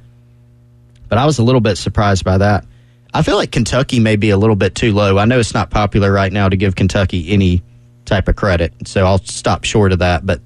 [1.09, 2.65] But I was a little bit surprised by that.
[3.13, 5.19] I feel like Kentucky may be a little bit too low.
[5.19, 7.63] I know it's not popular right now to give Kentucky any
[8.05, 10.25] type of credit, so I'll stop short of that.
[10.25, 10.41] But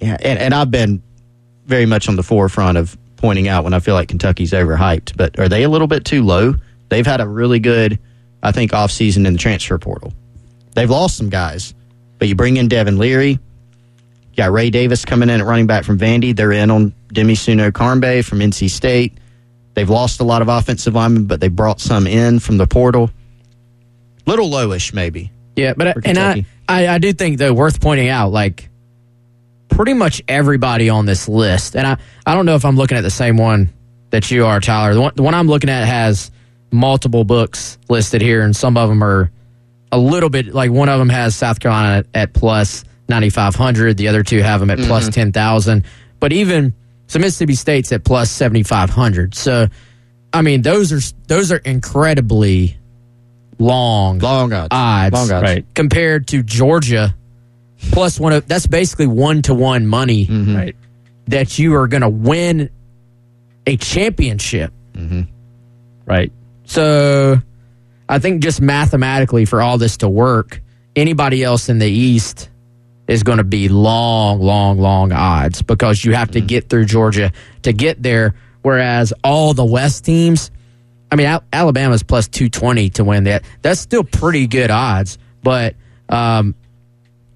[0.00, 1.02] yeah, and, and I've been
[1.68, 5.16] very much on the forefront of pointing out when I feel like Kentucky's overhyped.
[5.16, 6.54] But are they a little bit too low?
[6.88, 7.98] They've had a really good,
[8.42, 10.12] I think, offseason in the transfer portal.
[10.74, 11.74] They've lost some guys,
[12.18, 13.32] but you bring in Devin Leary.
[13.32, 16.34] You got Ray Davis coming in at running back from Vandy.
[16.34, 19.18] They're in on Demie Sumo-Karngbaye from NC State.
[19.74, 23.10] They've lost a lot of offensive linemen, but they brought some in from the portal.
[24.26, 25.30] Little lowish, maybe.
[25.56, 28.70] Yeah, but For and I, I I do think though worth pointing out like
[29.68, 33.02] pretty much everybody on this list, and I I don't know if I'm looking at
[33.02, 33.70] the same one
[34.10, 34.94] that you are, Tyler.
[34.94, 36.30] The one, the one I'm looking at has
[36.70, 39.30] multiple books listed here, and some of them are
[39.92, 43.96] a little bit like one of them has South Carolina at, at plus 9,500.
[43.96, 45.32] The other two have them at plus mm-hmm.
[45.32, 45.84] 10,000.
[46.20, 46.74] But even
[47.06, 49.34] so, Mississippi State's at plus 7,500.
[49.34, 49.68] So,
[50.32, 52.76] I mean, those are those are incredibly
[53.58, 54.68] long Long odds.
[54.70, 55.42] odds, Long odds.
[55.42, 55.74] Right.
[55.74, 57.14] compared to Georgia
[57.90, 60.56] plus one of that's basically one to one money mm-hmm.
[60.56, 60.76] Right.
[61.28, 62.70] that you are going to win
[63.66, 64.72] a championship.
[64.94, 65.22] Mm-hmm.
[66.06, 66.32] Right.
[66.64, 67.40] So
[68.08, 70.60] I think just mathematically for all this to work,
[70.96, 72.48] anybody else in the East
[73.06, 76.46] is going to be long, long, long odds because you have to mm-hmm.
[76.46, 78.34] get through Georgia to get there.
[78.62, 80.50] Whereas all the West teams,
[81.10, 83.44] I mean, Al- Alabama's plus 220 to win that.
[83.62, 85.74] That's still pretty good odds, but
[86.08, 86.54] um,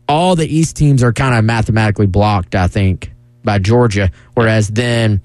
[0.08, 3.12] all the East teams are kind of mathematically blocked, I think,
[3.44, 4.10] by Georgia.
[4.34, 5.22] Whereas then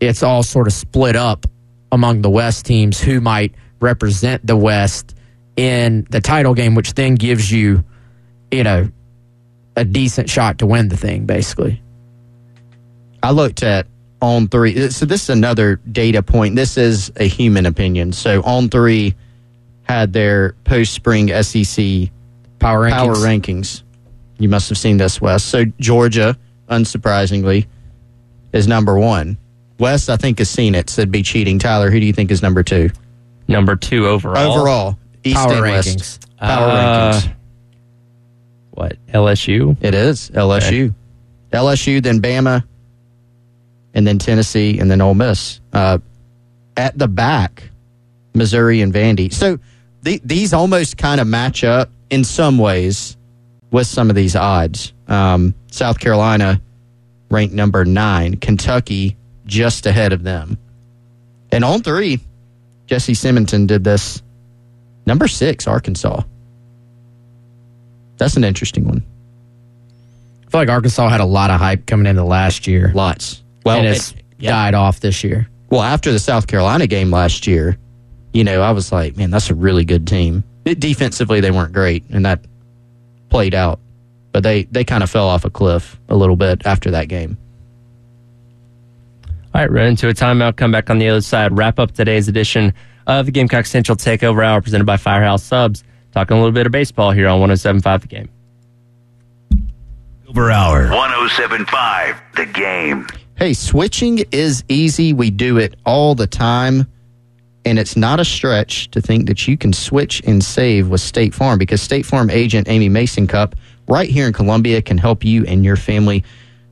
[0.00, 1.46] it's all sort of split up
[1.92, 5.14] among the West teams who might represent the West
[5.56, 7.84] in the title game, which then gives you,
[8.50, 8.90] you know,
[9.76, 11.82] a decent shot to win the thing, basically.
[13.22, 13.86] I looked at
[14.22, 14.92] On3.
[14.92, 16.56] So this is another data point.
[16.56, 18.12] This is a human opinion.
[18.12, 19.14] So On3
[19.82, 22.10] had their post spring SEC
[22.58, 22.90] Power rankings.
[22.90, 23.82] power rankings.
[24.38, 25.42] You must have seen this, Wes.
[25.42, 26.36] So Georgia,
[26.68, 27.66] unsurprisingly,
[28.52, 29.38] is number one.
[29.78, 30.88] Wes, I think, has seen it.
[30.90, 31.58] Said be cheating.
[31.58, 32.90] Tyler, who do you think is number two?
[33.48, 34.52] Number two overall.
[34.52, 35.96] Overall, East Power and rankings.
[35.96, 36.36] West.
[36.38, 37.32] Power Uh, rankings.
[38.72, 38.96] What?
[39.12, 39.76] LSU?
[39.80, 40.92] It is LSU.
[41.52, 42.64] LSU, then Bama,
[43.94, 45.60] and then Tennessee, and then Ole Miss.
[45.72, 45.98] Uh,
[46.76, 47.70] at the back,
[48.34, 49.32] Missouri and Vandy.
[49.32, 49.58] So
[50.02, 53.15] the, these almost kind of match up in some ways
[53.76, 54.94] with some of these odds.
[55.06, 56.62] Um, South Carolina
[57.30, 60.56] ranked number nine, Kentucky just ahead of them.
[61.52, 62.18] And On3,
[62.86, 64.22] Jesse Simonton did this.
[65.04, 66.22] Number six, Arkansas.
[68.16, 69.04] That's an interesting one.
[70.46, 72.92] I feel like Arkansas had a lot of hype coming into last year.
[72.94, 73.42] Lots.
[73.66, 74.52] Well, and it's it- yeah.
[74.52, 75.50] died off this year.
[75.68, 77.76] Well, after the South Carolina game last year,
[78.32, 80.44] you know, I was like, man, that's a really good team.
[80.64, 82.40] It, defensively, they weren't great, and that
[83.28, 83.80] played out.
[84.32, 87.38] But they, they kind of fell off a cliff a little bit after that game.
[89.54, 90.56] All right, run into a timeout.
[90.56, 91.56] Come back on the other side.
[91.56, 92.74] Wrap up today's edition
[93.06, 95.82] of the Gamecock Central Takeover Hour presented by Firehouse Subs.
[96.12, 98.28] Talking a little bit of baseball here on 107.5 The Game.
[100.28, 100.88] Over hour.
[100.90, 103.06] 1075, the game.
[103.36, 105.12] Hey, switching is easy.
[105.12, 106.86] We do it all the time.
[107.66, 111.34] And it's not a stretch to think that you can switch and save with State
[111.34, 113.56] Farm because State Farm agent Amy Mason Cup
[113.88, 116.22] right here in Columbia can help you and your family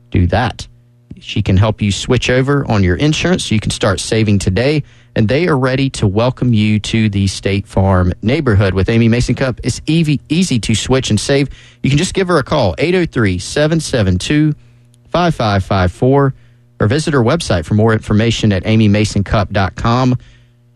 [0.09, 0.65] do that.
[1.19, 4.83] She can help you switch over on your insurance so you can start saving today.
[5.17, 8.73] And they are ready to welcome you to the State Farm neighborhood.
[8.73, 11.49] With Amy Mason Cup, it's easy, easy to switch and save.
[11.83, 14.53] You can just give her a call, 803 772
[15.09, 16.33] 5554,
[16.79, 20.17] or visit her website for more information at amymasoncup.com.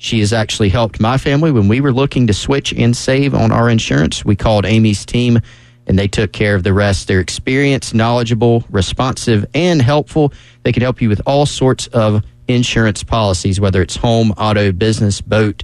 [0.02, 3.52] She has actually helped my family when we were looking to switch and save on
[3.52, 4.24] our insurance.
[4.24, 5.42] We called Amy's team
[5.88, 7.10] and they took care of the rest.
[7.10, 10.32] They're experienced, knowledgeable, responsive, and helpful.
[10.64, 15.20] They can help you with all sorts of insurance policies, whether it's home, auto, business,
[15.20, 15.64] boat,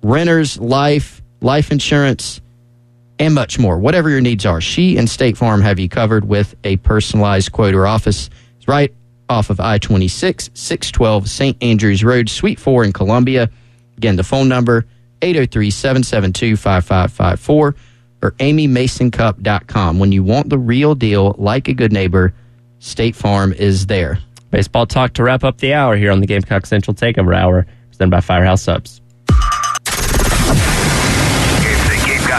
[0.00, 2.40] renters, life, life insurance,
[3.18, 3.78] and much more.
[3.78, 7.74] Whatever your needs are, she and State Farm have you covered with a personalized quote.
[7.74, 8.94] or office is right
[9.28, 11.62] off of I 26, 612 St.
[11.62, 13.50] Andrews Road, Suite 4 in Columbia.
[13.96, 14.86] Again, the phone number
[15.22, 17.74] 803 772 5554
[18.22, 19.98] or amymasoncup.com.
[19.98, 22.34] When you want the real deal, like a good neighbor,
[22.78, 24.18] State Farm is there.
[24.50, 28.10] Baseball talk to wrap up the hour here on the Gamecock Central Takeover Hour, presented
[28.10, 29.00] by Firehouse Subs.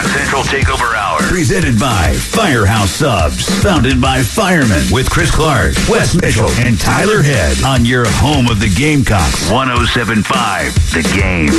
[0.07, 1.19] Central Takeover Hour.
[1.23, 3.45] Presented by Firehouse Subs.
[3.61, 8.59] Founded by firemen with Chris Clark, Wes Mitchell, and Tyler Head on your home of
[8.59, 9.51] the Gamecocks.
[9.51, 11.51] 1075, the game.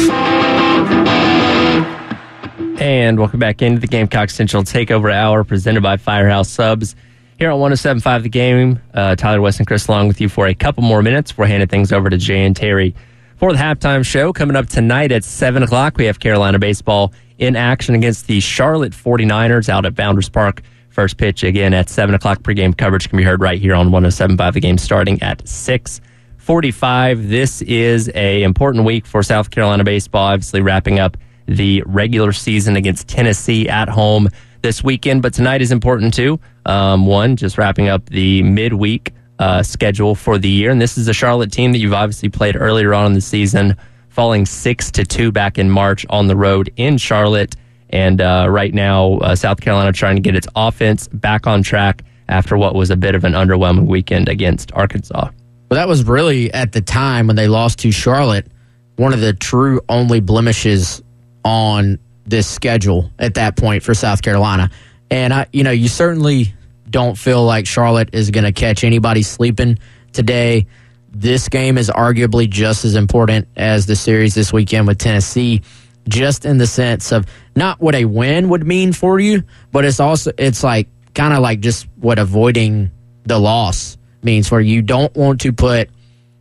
[2.81, 6.97] And welcome back into the Gamecock Central Takeover Hour presented by Firehouse Subs.
[7.39, 10.55] Here on 1075 The Game, uh, Tyler Wes and Chris along with you for a
[10.55, 11.37] couple more minutes.
[11.37, 12.95] We're handing things over to Jay and Terry
[13.37, 14.33] for the halftime show.
[14.33, 18.93] Coming up tonight at 7 o'clock, we have Carolina baseball in action against the Charlotte
[18.93, 20.63] 49ers out at Founders Park.
[20.91, 22.43] First pitch again at 7 o'clock.
[22.43, 27.29] Pregame coverage can be heard right here on 1075 The Game starting at 645.
[27.29, 31.17] This is a important week for South Carolina baseball, obviously wrapping up
[31.47, 34.29] the regular season against Tennessee at home
[34.63, 35.23] this weekend.
[35.23, 36.41] But tonight is important too.
[36.67, 41.09] Um, one, just wrapping up the midweek uh, schedule for the year, and this is
[41.09, 43.77] a Charlotte team that you've obviously played earlier on in the season,
[44.19, 47.55] falling six to two back in March on the road in Charlotte.
[47.91, 52.03] And uh, right now, uh, South Carolina trying to get its offense back on track
[52.29, 55.31] after what was a bit of an underwhelming weekend against Arkansas.
[55.71, 58.49] Well, that was really at the time when they lost to Charlotte,
[58.97, 61.01] one of the true only blemishes
[61.45, 64.69] on this schedule at that point for South Carolina.
[65.13, 66.55] And I, you know, you certainly
[66.91, 69.79] don't feel like Charlotte is going to catch anybody sleeping
[70.13, 70.67] today.
[71.11, 75.63] This game is arguably just as important as the series this weekend with Tennessee,
[76.09, 79.43] just in the sense of not what a win would mean for you,
[79.73, 82.91] but it's also it's like kind of like just what avoiding
[83.25, 84.59] the loss means you.
[84.61, 85.91] You don't want to put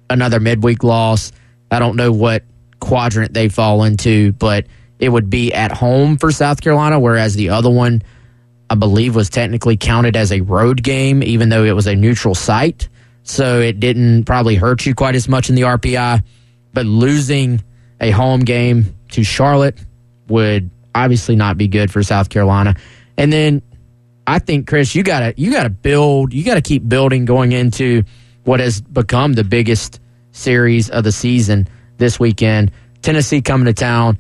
[0.10, 1.32] another midweek loss.
[1.72, 2.44] I don't know what
[2.80, 4.68] quadrant they fall into, but
[5.00, 8.02] it would be at home for South Carolina, whereas the other one,
[8.70, 12.36] I believe, was technically counted as a road game, even though it was a neutral
[12.36, 12.90] site.
[13.28, 16.24] So it didn't probably hurt you quite as much in the RPI.
[16.74, 17.62] But losing
[18.00, 19.78] a home game to Charlotte
[20.28, 22.76] would obviously not be good for South Carolina.
[23.18, 23.62] And then
[24.26, 28.04] I think Chris, you gotta you gotta build, you gotta keep building going into
[28.44, 30.00] what has become the biggest
[30.32, 31.68] series of the season
[31.98, 32.72] this weekend.
[33.02, 34.18] Tennessee coming to town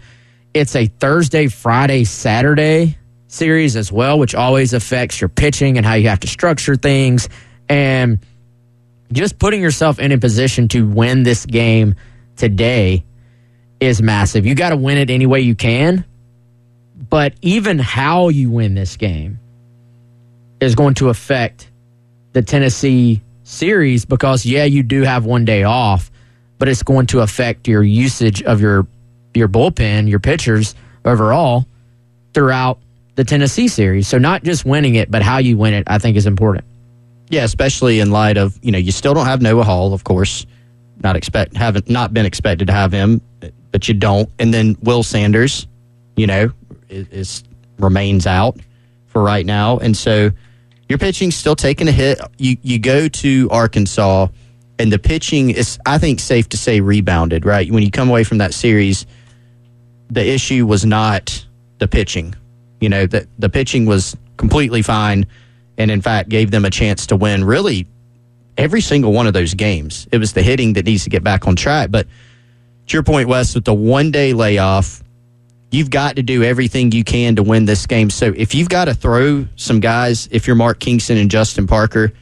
[0.58, 2.98] it's a Thursday, Friday, Saturday
[3.28, 7.30] series as well, which always affects your pitching and how you have to structure things.
[7.70, 8.20] And
[9.12, 11.96] just putting yourself in a position to win this game
[12.36, 13.04] today
[13.80, 14.46] is massive.
[14.46, 16.06] You got to win it any way you can.
[17.10, 19.40] But even how you win this game
[20.60, 21.70] is going to affect
[22.34, 26.12] the Tennessee series because, yeah, you do have one day off,
[26.58, 28.88] but it's going to affect your usage of your
[29.34, 30.74] your bullpen, your pitchers
[31.06, 31.66] overall
[32.34, 32.80] throughout
[33.16, 34.08] the Tennessee series.
[34.08, 36.66] So not just winning it, but how you win it, I think is important.
[37.30, 40.46] Yeah, especially in light of you know you still don't have Noah Hall, of course,
[41.04, 43.22] not expect haven't not been expected to have him,
[43.72, 45.68] but you don't, and then Will Sanders,
[46.16, 46.52] you know,
[46.90, 47.44] is, is
[47.80, 48.58] remains out
[49.08, 50.32] for right now, and so
[50.88, 52.20] your pitching's still taking a hit.
[52.38, 54.28] You you go to Arkansas,
[54.80, 57.46] and the pitching is I think safe to say rebounded.
[57.46, 59.06] Right when you come away from that series
[60.10, 61.46] the issue was not
[61.80, 62.34] the pitching.
[62.80, 65.26] You know, that the pitching was completely fine
[65.78, 67.88] and in fact gave them a chance to win really
[68.58, 70.08] every single one of those games.
[70.12, 71.92] It was the hitting that needs to get back on track.
[71.92, 72.08] But
[72.88, 75.04] to your point, Wes, with the one day layoff,
[75.72, 78.10] you've got to do everything you can to win this game.
[78.10, 82.14] So if you've got to throw some guys, if you're Mark Kingston and Justin Parker,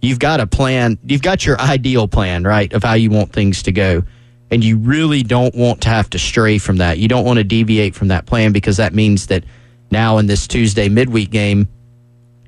[0.00, 0.98] you've got a plan.
[1.04, 4.02] You've got your ideal plan, right, of how you want things to go.
[4.50, 6.98] And you really don't want to have to stray from that.
[6.98, 9.44] You don't want to deviate from that plan because that means that
[9.90, 11.68] now in this Tuesday midweek game,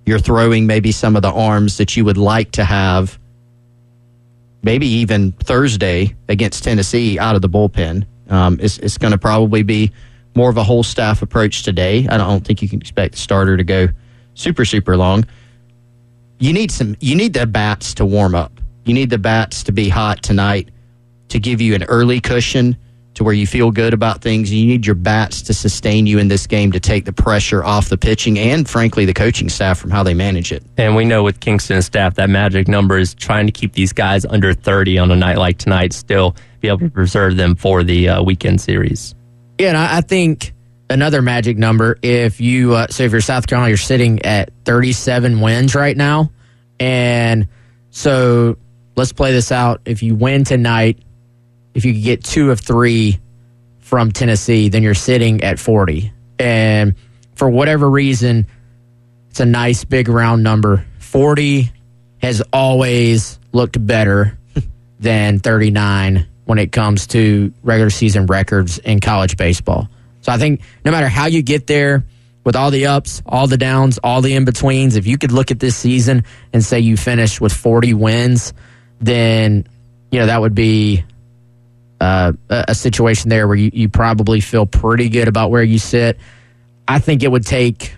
[0.07, 3.19] you're throwing maybe some of the arms that you would like to have,
[4.63, 8.07] maybe even Thursday against Tennessee out of the bullpen.
[8.29, 9.93] Um, it's it's going to probably be
[10.35, 12.07] more of a whole staff approach today.
[12.09, 13.89] I don't think you can expect the starter to go
[14.35, 15.25] super super long.
[16.39, 16.97] You need some.
[17.01, 18.61] You need the bats to warm up.
[18.85, 20.69] You need the bats to be hot tonight
[21.29, 22.77] to give you an early cushion
[23.15, 24.53] to where you feel good about things.
[24.53, 27.89] You need your bats to sustain you in this game to take the pressure off
[27.89, 30.63] the pitching and, frankly, the coaching staff from how they manage it.
[30.77, 34.25] And we know with Kingston's staff, that magic number is trying to keep these guys
[34.25, 38.09] under 30 on a night like tonight, still be able to preserve them for the
[38.09, 39.15] uh, weekend series.
[39.59, 40.53] Yeah, and I, I think
[40.91, 41.99] another magic number.
[42.03, 46.33] If you uh, so if you're South Carolina, you're sitting at 37 wins right now,
[46.81, 47.49] and
[47.91, 48.57] so
[48.97, 49.83] let's play this out.
[49.85, 50.99] If you win tonight,
[51.75, 53.19] if you could get two of three
[53.81, 56.13] from Tennessee, then you're sitting at 40.
[56.39, 56.95] And
[57.35, 58.47] for whatever reason,
[59.31, 60.87] it's a nice big round number.
[61.01, 61.71] 40
[62.23, 64.39] has always looked better
[65.01, 69.89] than 39 when it comes to regular season records in college baseball.
[70.21, 72.05] So I think no matter how you get there,
[72.45, 75.51] with all the ups, all the downs, all the in betweens, if you could look
[75.51, 78.53] at this season and say you finished with 40 wins,
[79.01, 79.67] then,
[80.13, 81.05] you know, that would be
[82.05, 86.19] uh, a situation there where you, you probably feel pretty good about where you sit.
[86.87, 87.95] I think it would take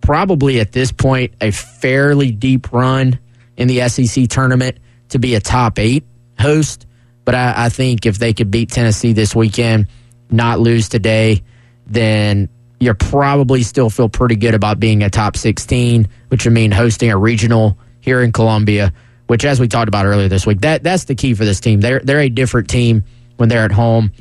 [0.00, 3.18] probably at this point a fairly deep run
[3.56, 4.78] in the SEC tournament
[5.10, 6.04] to be a top eight
[6.38, 6.86] host.
[7.24, 9.88] But I, I think if they could beat Tennessee this weekend,
[10.30, 11.42] not lose today,
[11.86, 12.48] then
[12.78, 17.10] you probably still feel pretty good about being a top 16, which would mean hosting
[17.10, 18.92] a regional here in Columbia,
[19.26, 21.80] which, as we talked about earlier this week, that that's the key for this team.
[21.80, 23.04] They're they're a different team
[23.40, 24.12] when they're at home,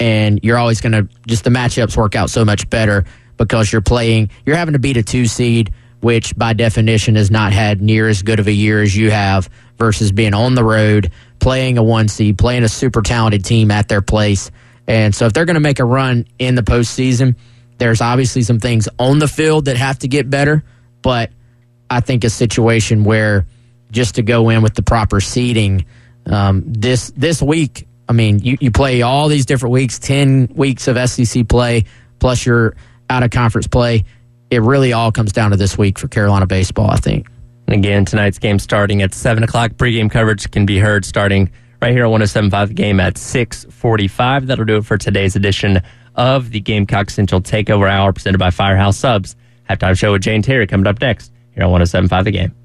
[0.00, 3.04] and you're always going to just the matchups work out so much better
[3.36, 5.70] because you're playing, you're having to beat a two seed,
[6.00, 9.50] which by definition has not had near as good of a year as you have,
[9.78, 13.86] versus being on the road, playing a one seed, playing a super talented team at
[13.88, 14.50] their place.
[14.88, 17.36] And so if they're going to make a run in the postseason,
[17.76, 20.64] there's obviously some things on the field that have to get better,
[21.02, 21.30] but
[21.90, 23.46] I think a situation where
[23.90, 25.84] just to go in with the proper seeding
[26.26, 30.86] um, this this week I mean, you, you play all these different weeks, 10 weeks
[30.86, 31.86] of SEC play,
[32.18, 32.76] plus your
[33.08, 34.04] out of conference play.
[34.50, 37.26] It really all comes down to this week for Carolina baseball, I think.
[37.66, 39.72] And again, tonight's game starting at 7 o'clock.
[39.72, 41.50] Pregame coverage can be heard starting
[41.80, 44.46] right here on 1075 the game at 645.
[44.46, 45.80] That'll do it for today's edition
[46.14, 49.36] of the Gamecock Central Takeover Hour presented by Firehouse Subs.
[49.70, 52.61] Halftime show with Jane Terry coming up next here on 1075 the game.